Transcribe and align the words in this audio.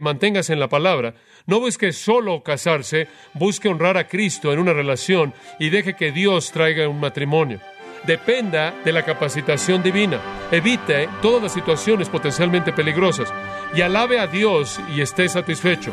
Manténgase 0.00 0.52
en 0.52 0.60
la 0.60 0.68
palabra. 0.68 1.14
No 1.46 1.58
busque 1.58 1.92
solo 1.92 2.44
casarse, 2.44 3.08
busque 3.34 3.68
honrar 3.68 3.96
a 3.96 4.06
Cristo 4.06 4.52
en 4.52 4.60
una 4.60 4.72
relación 4.72 5.34
y 5.58 5.70
deje 5.70 5.94
que 5.94 6.12
Dios 6.12 6.52
traiga 6.52 6.88
un 6.88 7.00
matrimonio. 7.00 7.58
Dependa 8.04 8.72
de 8.84 8.92
la 8.92 9.04
capacitación 9.04 9.82
divina. 9.82 10.20
Evite 10.52 11.08
todas 11.20 11.42
las 11.42 11.52
situaciones 11.52 12.08
potencialmente 12.08 12.72
peligrosas 12.72 13.34
y 13.74 13.80
alabe 13.80 14.20
a 14.20 14.28
Dios 14.28 14.78
y 14.94 15.00
esté 15.00 15.28
satisfecho. 15.28 15.92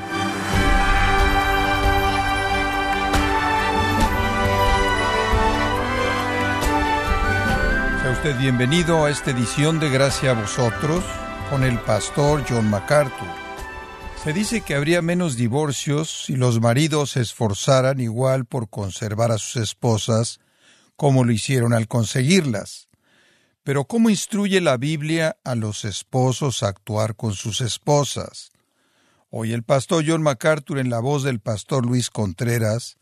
Sea 8.04 8.12
usted 8.12 8.38
bienvenido 8.38 9.04
a 9.04 9.10
esta 9.10 9.32
edición 9.32 9.80
de 9.80 9.90
Gracia 9.90 10.30
a 10.30 10.34
vosotros 10.36 11.04
con 11.50 11.64
el 11.64 11.80
pastor 11.80 12.44
John 12.48 12.70
MacArthur. 12.70 13.45
Se 14.26 14.34
dice 14.34 14.62
que 14.62 14.74
habría 14.74 15.04
menos 15.04 15.36
divorcios 15.36 16.24
si 16.26 16.36
los 16.36 16.60
maridos 16.60 17.12
se 17.12 17.22
esforzaran 17.22 18.00
igual 18.00 18.46
por 18.46 18.72
conservar 18.72 19.32
a 19.32 19.38
sus 19.38 19.58
esposas 19.62 20.40
como 20.96 21.24
lo 21.24 21.32
hicieron 21.32 21.74
al 21.74 21.88
conseguirlas. 21.88 22.90
Pero 23.62 23.86
¿cómo 23.86 24.10
instruye 24.10 24.62
la 24.62 24.78
Biblia 24.78 25.38
a 25.44 25.54
los 25.54 25.86
esposos 25.86 26.64
a 26.64 26.70
actuar 26.70 27.16
con 27.16 27.34
sus 27.34 27.62
esposas? 27.62 28.52
Hoy 29.30 29.54
el 29.54 29.62
pastor 29.62 30.04
John 30.08 30.24
MacArthur, 30.24 30.80
en 30.80 30.90
la 30.90 31.02
voz 31.02 31.22
del 31.22 31.40
pastor 31.40 31.86
Luis 31.86 32.10
Contreras, 32.10 32.98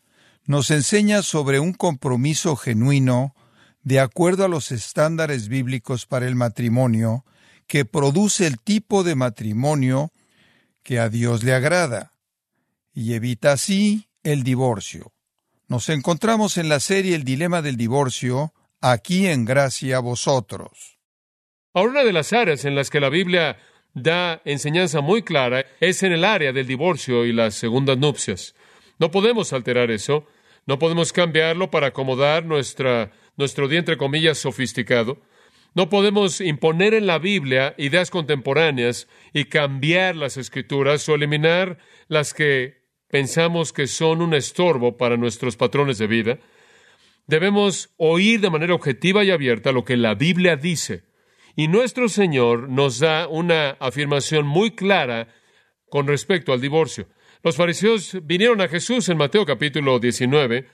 nos 0.45 0.71
enseña 0.71 1.21
sobre 1.21 1.61
un 1.61 1.71
compromiso 1.71 2.57
genuino 2.57 3.33
de 3.81 4.01
acuerdo 4.01 4.43
a 4.43 4.49
los 4.49 4.73
estándares 4.73 5.47
bíblicos 5.47 6.05
para 6.05 6.27
el 6.27 6.35
matrimonio 6.35 7.23
que 7.65 7.85
produce 7.85 8.45
el 8.45 8.59
tipo 8.59 9.05
de 9.05 9.15
matrimonio 9.15 10.11
que 10.83 10.99
a 10.99 11.09
Dios 11.09 11.43
le 11.43 11.53
agrada 11.53 12.13
y 12.93 13.13
evita 13.13 13.53
así 13.53 14.07
el 14.23 14.43
divorcio. 14.43 15.11
Nos 15.67 15.89
encontramos 15.89 16.57
en 16.57 16.69
la 16.69 16.79
serie 16.79 17.15
El 17.15 17.23
Dilema 17.23 17.61
del 17.61 17.77
Divorcio, 17.77 18.53
aquí 18.81 19.27
en 19.27 19.45
Gracia 19.45 19.97
a 19.97 20.01
vosotros. 20.01 20.99
Ahora, 21.73 21.91
una 21.91 22.03
de 22.03 22.13
las 22.13 22.33
áreas 22.33 22.65
en 22.65 22.75
las 22.75 22.89
que 22.89 22.99
la 22.99 23.09
Biblia 23.09 23.57
da 23.93 24.41
enseñanza 24.45 25.01
muy 25.01 25.23
clara 25.23 25.65
es 25.79 26.03
en 26.03 26.11
el 26.11 26.23
área 26.23 26.51
del 26.51 26.67
divorcio 26.67 27.25
y 27.25 27.33
las 27.33 27.55
segundas 27.55 27.97
nupcias. 27.97 28.55
No 28.99 29.09
podemos 29.11 29.53
alterar 29.53 29.89
eso, 29.89 30.27
no 30.65 30.79
podemos 30.79 31.13
cambiarlo 31.13 31.71
para 31.71 31.87
acomodar 31.87 32.45
nuestra, 32.45 33.11
nuestro 33.37 33.67
día, 33.67 33.79
entre 33.79 33.97
comillas, 33.97 34.37
sofisticado. 34.37 35.17
No 35.75 35.89
podemos 35.89 36.39
imponer 36.39 36.93
en 36.93 37.07
la 37.07 37.17
Biblia 37.17 37.73
ideas 37.77 38.11
contemporáneas 38.11 39.07
y 39.33 39.45
cambiar 39.45 40.15
las 40.15 40.37
escrituras 40.37 41.07
o 41.09 41.15
eliminar 41.15 41.79
las 42.07 42.33
que 42.33 42.83
pensamos 43.07 43.73
que 43.73 43.87
son 43.87 44.21
un 44.21 44.35
estorbo 44.35 44.97
para 44.97 45.17
nuestros 45.17 45.57
patrones 45.57 45.97
de 45.97 46.07
vida. 46.07 46.39
Debemos 47.25 47.93
oír 47.97 48.39
de 48.39 48.51
manera 48.51 48.75
objetiva 48.75 49.23
y 49.23 49.31
abierta 49.31 49.71
lo 49.71 49.83
que 49.83 49.97
la 49.97 50.13
Biblia 50.13 50.55
dice. 50.55 51.05
Y 51.55 51.67
nuestro 51.67 52.07
Señor 52.09 52.69
nos 52.69 52.99
da 52.99 53.27
una 53.27 53.71
afirmación 53.79 54.45
muy 54.45 54.71
clara 54.71 55.27
con 55.89 56.07
respecto 56.07 56.53
al 56.53 56.61
divorcio. 56.61 57.07
Los 57.43 57.55
fariseos 57.55 58.17
vinieron 58.23 58.61
a 58.61 58.67
Jesús 58.67 59.09
en 59.09 59.17
Mateo 59.17 59.45
capítulo 59.45 59.99
19 59.99 60.67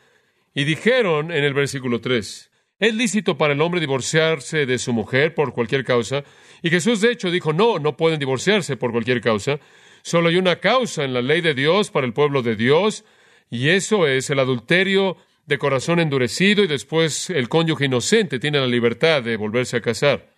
y 0.54 0.64
dijeron 0.66 1.32
en 1.32 1.44
el 1.44 1.54
versículo 1.54 2.00
3, 2.02 2.49
¿Es 2.80 2.96
lícito 2.96 3.38
para 3.38 3.54
el 3.54 3.62
hombre 3.62 3.82
divorciarse 3.82 4.66
de 4.66 4.78
su 4.78 4.94
mujer 4.94 5.34
por 5.34 5.52
cualquier 5.52 5.84
causa? 5.84 6.24
Y 6.62 6.70
Jesús 6.70 7.02
de 7.02 7.12
hecho 7.12 7.30
dijo, 7.30 7.52
no, 7.52 7.78
no 7.78 7.98
pueden 7.98 8.20
divorciarse 8.20 8.78
por 8.78 8.94
cualquier 8.94 9.20
causa. 9.20 9.60
Solo 10.02 10.30
hay 10.30 10.38
una 10.38 10.62
causa 10.62 11.04
en 11.04 11.14
la 11.14 11.22
ley 11.22 11.42
de 11.42 11.54
Dios 11.54 11.92
para 11.92 12.08
el 12.08 12.14
pueblo 12.14 12.42
de 12.42 12.56
Dios, 12.56 13.04
y 13.50 13.68
eso 13.70 14.08
es 14.08 14.30
el 14.30 14.40
adulterio 14.40 15.18
de 15.46 15.58
corazón 15.58 16.00
endurecido 16.00 16.64
y 16.64 16.68
después 16.68 17.30
el 17.32 17.50
cónyuge 17.50 17.86
inocente 17.86 18.40
tiene 18.40 18.60
la 18.60 18.68
libertad 18.68 19.24
de 19.24 19.36
volverse 19.36 19.76
a 19.76 19.82
casar. 19.82 20.30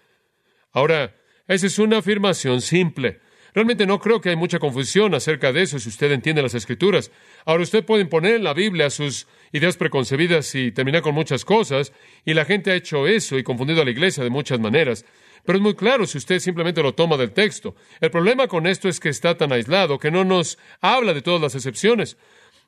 Ahora, 0.72 1.16
esa 1.48 1.68
es 1.68 1.78
una 1.78 1.98
afirmación 1.98 2.62
simple. 2.62 3.20
Realmente 3.54 3.86
no 3.86 4.00
creo 4.00 4.22
que 4.22 4.30
hay 4.30 4.36
mucha 4.36 4.58
confusión 4.58 5.14
acerca 5.14 5.52
de 5.52 5.64
eso 5.64 5.78
si 5.78 5.90
usted 5.90 6.12
entiende 6.12 6.42
las 6.42 6.56
escrituras. 6.56 7.12
Ahora 7.46 7.64
usted 7.64 7.84
puede 7.84 8.04
imponer 8.04 8.36
en 8.36 8.46
la 8.46 8.54
Biblia 8.54 8.90
sus 8.90 9.28
ideas 9.52 9.78
preconcebidas 9.78 10.54
y 10.56 10.72
terminar 10.72 11.02
con 11.02 11.16
muchas 11.16 11.46
cosas, 11.46 11.94
y 12.26 12.34
la 12.34 12.46
gente 12.46 12.72
ha 12.72 12.76
hecho 12.76 13.08
eso 13.08 13.38
y 13.38 13.44
confundido 13.44 13.82
a 13.82 13.86
la 13.86 13.92
iglesia 13.92 14.24
de 14.24 14.30
muchas 14.30 14.60
maneras. 14.60 15.06
Pero 15.46 15.58
es 15.58 15.64
muy 15.64 15.76
claro 15.76 16.06
si 16.06 16.18
usted 16.18 16.40
simplemente 16.40 16.84
lo 16.84 16.94
toma 16.94 17.18
del 17.18 17.32
texto. 17.32 17.76
El 18.00 18.12
problema 18.12 18.48
con 18.48 18.68
esto 18.68 18.88
es 18.88 19.00
que 19.00 19.10
está 19.10 19.38
tan 19.38 19.52
aislado 19.52 19.98
que 19.98 20.12
no 20.12 20.24
nos 20.24 20.58
habla 20.82 21.14
de 21.14 21.22
todas 21.22 21.42
las 21.42 21.56
excepciones. 21.56 22.18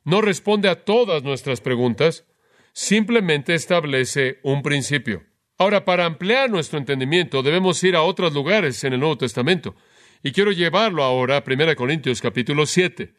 No 0.04 0.22
responde 0.22 0.70
a 0.70 0.84
todas 0.84 1.24
nuestras 1.24 1.62
preguntas, 1.62 2.26
simplemente 2.74 3.54
establece 3.54 4.40
un 4.44 4.62
principio. 4.62 5.24
Ahora, 5.58 5.86
para 5.86 6.06
ampliar 6.06 6.50
nuestro 6.50 6.80
entendimiento, 6.80 7.44
debemos 7.44 7.82
ir 7.84 7.96
a 7.96 8.02
otros 8.02 8.34
lugares 8.34 8.84
en 8.84 8.94
el 8.94 9.00
Nuevo 9.00 9.18
Testamento. 9.18 9.76
Y 10.24 10.32
quiero 10.32 10.52
llevarlo 10.52 11.04
ahora 11.04 11.38
a 11.38 11.44
1 11.46 11.76
Corintios 11.76 12.22
capítulo 12.22 12.66
7, 12.66 13.14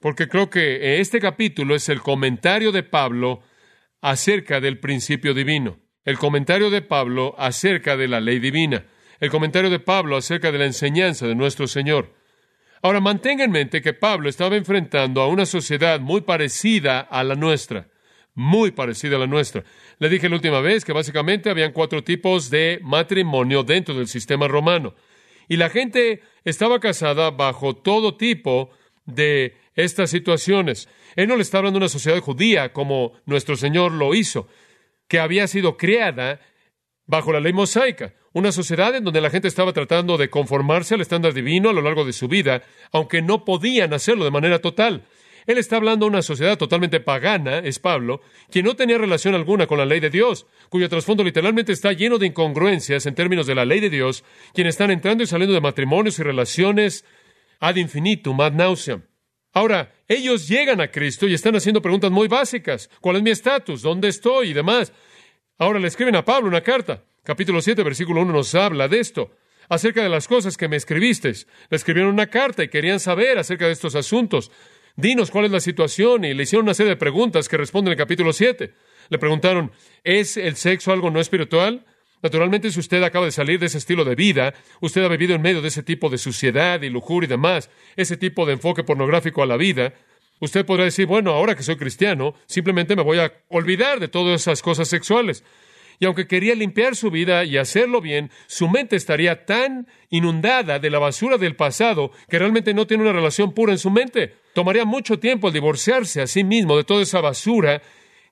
porque 0.00 0.28
creo 0.28 0.50
que 0.50 1.00
este 1.00 1.20
capítulo 1.20 1.74
es 1.74 1.88
el 1.88 2.00
comentario 2.00 2.72
de 2.72 2.82
Pablo 2.82 3.42
acerca 4.00 4.60
del 4.60 4.80
principio 4.80 5.34
divino, 5.34 5.78
el 6.04 6.18
comentario 6.18 6.70
de 6.70 6.82
Pablo 6.82 7.34
acerca 7.38 7.96
de 7.96 8.08
la 8.08 8.20
ley 8.20 8.38
divina, 8.38 8.86
el 9.20 9.30
comentario 9.30 9.68
de 9.68 9.78
Pablo 9.78 10.16
acerca 10.16 10.50
de 10.50 10.58
la 10.58 10.64
enseñanza 10.64 11.26
de 11.26 11.34
nuestro 11.34 11.66
Señor. 11.66 12.14
Ahora 12.82 13.00
mantenga 13.00 13.44
en 13.44 13.50
mente 13.50 13.82
que 13.82 13.92
Pablo 13.92 14.30
estaba 14.30 14.56
enfrentando 14.56 15.20
a 15.20 15.28
una 15.28 15.44
sociedad 15.44 16.00
muy 16.00 16.22
parecida 16.22 17.00
a 17.00 17.22
la 17.22 17.34
nuestra, 17.34 17.88
muy 18.32 18.70
parecida 18.70 19.16
a 19.16 19.18
la 19.18 19.26
nuestra. 19.26 19.64
Le 19.98 20.08
dije 20.08 20.30
la 20.30 20.36
última 20.36 20.62
vez 20.62 20.86
que 20.86 20.94
básicamente 20.94 21.50
habían 21.50 21.72
cuatro 21.72 22.02
tipos 22.02 22.48
de 22.48 22.80
matrimonio 22.82 23.64
dentro 23.64 23.94
del 23.94 24.08
sistema 24.08 24.48
romano. 24.48 24.94
Y 25.46 25.58
la 25.58 25.68
gente 25.68 26.22
estaba 26.44 26.80
casada 26.80 27.30
bajo 27.32 27.76
todo 27.76 28.16
tipo 28.16 28.70
de 29.04 29.59
estas 29.74 30.10
situaciones. 30.10 30.88
Él 31.16 31.28
no 31.28 31.36
le 31.36 31.42
está 31.42 31.58
hablando 31.58 31.78
de 31.78 31.84
una 31.84 31.88
sociedad 31.88 32.20
judía 32.20 32.72
como 32.72 33.12
nuestro 33.26 33.56
Señor 33.56 33.92
lo 33.92 34.14
hizo, 34.14 34.48
que 35.08 35.18
había 35.18 35.46
sido 35.46 35.76
creada 35.76 36.40
bajo 37.06 37.32
la 37.32 37.40
ley 37.40 37.52
mosaica, 37.52 38.14
una 38.32 38.52
sociedad 38.52 38.94
en 38.94 39.04
donde 39.04 39.20
la 39.20 39.30
gente 39.30 39.48
estaba 39.48 39.72
tratando 39.72 40.16
de 40.16 40.30
conformarse 40.30 40.94
al 40.94 41.00
estándar 41.00 41.34
divino 41.34 41.70
a 41.70 41.72
lo 41.72 41.82
largo 41.82 42.04
de 42.04 42.12
su 42.12 42.28
vida, 42.28 42.62
aunque 42.92 43.22
no 43.22 43.44
podían 43.44 43.92
hacerlo 43.92 44.24
de 44.24 44.30
manera 44.30 44.60
total. 44.60 45.04
Él 45.46 45.58
está 45.58 45.76
hablando 45.76 46.06
de 46.06 46.10
una 46.10 46.22
sociedad 46.22 46.56
totalmente 46.56 47.00
pagana, 47.00 47.58
es 47.58 47.80
Pablo, 47.80 48.20
quien 48.50 48.66
no 48.66 48.76
tenía 48.76 48.98
relación 48.98 49.34
alguna 49.34 49.66
con 49.66 49.78
la 49.78 49.86
ley 49.86 49.98
de 49.98 50.10
Dios, 50.10 50.46
cuyo 50.68 50.88
trasfondo 50.88 51.24
literalmente 51.24 51.72
está 51.72 51.92
lleno 51.92 52.18
de 52.18 52.26
incongruencias 52.26 53.06
en 53.06 53.16
términos 53.16 53.46
de 53.48 53.56
la 53.56 53.64
ley 53.64 53.80
de 53.80 53.90
Dios, 53.90 54.22
quienes 54.54 54.74
están 54.74 54.92
entrando 54.92 55.24
y 55.24 55.26
saliendo 55.26 55.54
de 55.54 55.60
matrimonios 55.60 56.18
y 56.20 56.22
relaciones 56.22 57.04
ad 57.58 57.76
infinitum, 57.76 58.40
ad 58.40 58.52
nauseam. 58.52 59.02
Ahora, 59.52 59.92
ellos 60.06 60.48
llegan 60.48 60.80
a 60.80 60.90
Cristo 60.90 61.26
y 61.26 61.34
están 61.34 61.56
haciendo 61.56 61.82
preguntas 61.82 62.10
muy 62.10 62.28
básicas. 62.28 62.88
¿Cuál 63.00 63.16
es 63.16 63.22
mi 63.22 63.30
estatus? 63.30 63.82
¿Dónde 63.82 64.08
estoy? 64.08 64.50
Y 64.50 64.52
demás. 64.52 64.92
Ahora 65.58 65.78
le 65.78 65.88
escriben 65.88 66.16
a 66.16 66.24
Pablo 66.24 66.48
una 66.48 66.60
carta. 66.60 67.02
Capítulo 67.24 67.60
7, 67.60 67.82
versículo 67.82 68.22
1 68.22 68.32
nos 68.32 68.54
habla 68.54 68.88
de 68.88 69.00
esto 69.00 69.30
acerca 69.68 70.02
de 70.02 70.08
las 70.08 70.26
cosas 70.28 70.56
que 70.56 70.68
me 70.68 70.76
escribiste. 70.76 71.32
Le 71.70 71.76
escribieron 71.76 72.12
una 72.12 72.26
carta 72.26 72.62
y 72.62 72.68
querían 72.68 73.00
saber 73.00 73.38
acerca 73.38 73.66
de 73.66 73.72
estos 73.72 73.94
asuntos. 73.94 74.50
Dinos 74.96 75.30
cuál 75.30 75.46
es 75.46 75.50
la 75.50 75.60
situación. 75.60 76.24
Y 76.24 76.34
le 76.34 76.42
hicieron 76.42 76.64
una 76.64 76.74
serie 76.74 76.90
de 76.90 76.96
preguntas 76.96 77.48
que 77.48 77.56
responden 77.56 77.92
en 77.92 77.98
el 77.98 78.04
capítulo 78.04 78.32
7. 78.32 78.72
Le 79.08 79.18
preguntaron, 79.18 79.72
¿es 80.04 80.36
el 80.36 80.56
sexo 80.56 80.92
algo 80.92 81.10
no 81.10 81.20
espiritual? 81.20 81.86
Naturalmente, 82.22 82.70
si 82.70 82.80
usted 82.80 83.02
acaba 83.02 83.24
de 83.24 83.32
salir 83.32 83.58
de 83.58 83.66
ese 83.66 83.78
estilo 83.78 84.04
de 84.04 84.14
vida, 84.14 84.54
usted 84.80 85.02
ha 85.02 85.08
vivido 85.08 85.34
en 85.34 85.42
medio 85.42 85.62
de 85.62 85.68
ese 85.68 85.82
tipo 85.82 86.10
de 86.10 86.18
suciedad 86.18 86.82
y 86.82 86.90
lujuria 86.90 87.26
y 87.26 87.30
demás, 87.30 87.70
ese 87.96 88.16
tipo 88.16 88.44
de 88.44 88.54
enfoque 88.54 88.84
pornográfico 88.84 89.42
a 89.42 89.46
la 89.46 89.56
vida, 89.56 89.94
usted 90.40 90.66
podrá 90.66 90.84
decir, 90.84 91.06
bueno, 91.06 91.32
ahora 91.32 91.54
que 91.54 91.62
soy 91.62 91.76
cristiano, 91.76 92.34
simplemente 92.46 92.94
me 92.94 93.02
voy 93.02 93.18
a 93.18 93.32
olvidar 93.48 94.00
de 94.00 94.08
todas 94.08 94.42
esas 94.42 94.60
cosas 94.60 94.88
sexuales. 94.88 95.44
Y 95.98 96.06
aunque 96.06 96.26
quería 96.26 96.54
limpiar 96.54 96.96
su 96.96 97.10
vida 97.10 97.44
y 97.44 97.58
hacerlo 97.58 98.00
bien, 98.00 98.30
su 98.46 98.68
mente 98.68 98.96
estaría 98.96 99.44
tan 99.44 99.86
inundada 100.08 100.78
de 100.78 100.88
la 100.88 100.98
basura 100.98 101.36
del 101.36 101.56
pasado 101.56 102.10
que 102.28 102.38
realmente 102.38 102.72
no 102.72 102.86
tiene 102.86 103.02
una 103.02 103.12
relación 103.12 103.52
pura 103.52 103.72
en 103.72 103.78
su 103.78 103.90
mente. 103.90 104.34
Tomaría 104.54 104.86
mucho 104.86 105.18
tiempo 105.18 105.48
el 105.48 105.54
divorciarse 105.54 106.22
a 106.22 106.26
sí 106.26 106.42
mismo 106.42 106.78
de 106.78 106.84
toda 106.84 107.02
esa 107.02 107.20
basura 107.20 107.82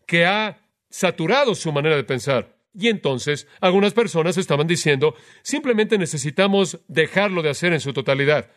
que 0.07 0.25
ha 0.25 0.59
saturado 0.89 1.55
su 1.55 1.71
manera 1.71 1.97
de 1.97 2.05
pensar. 2.05 2.58
Y 2.81 2.89
entonces 2.89 3.49
algunas 3.61 3.93
personas 3.93 4.39
estaban 4.39 4.69
diciendo, 4.69 5.17
simplemente 5.43 5.99
necesitamos 5.99 6.79
dejarlo 6.87 7.43
de 7.43 7.51
hacer 7.51 7.73
en 7.73 7.81
su 7.81 7.93
totalidad. 7.93 8.53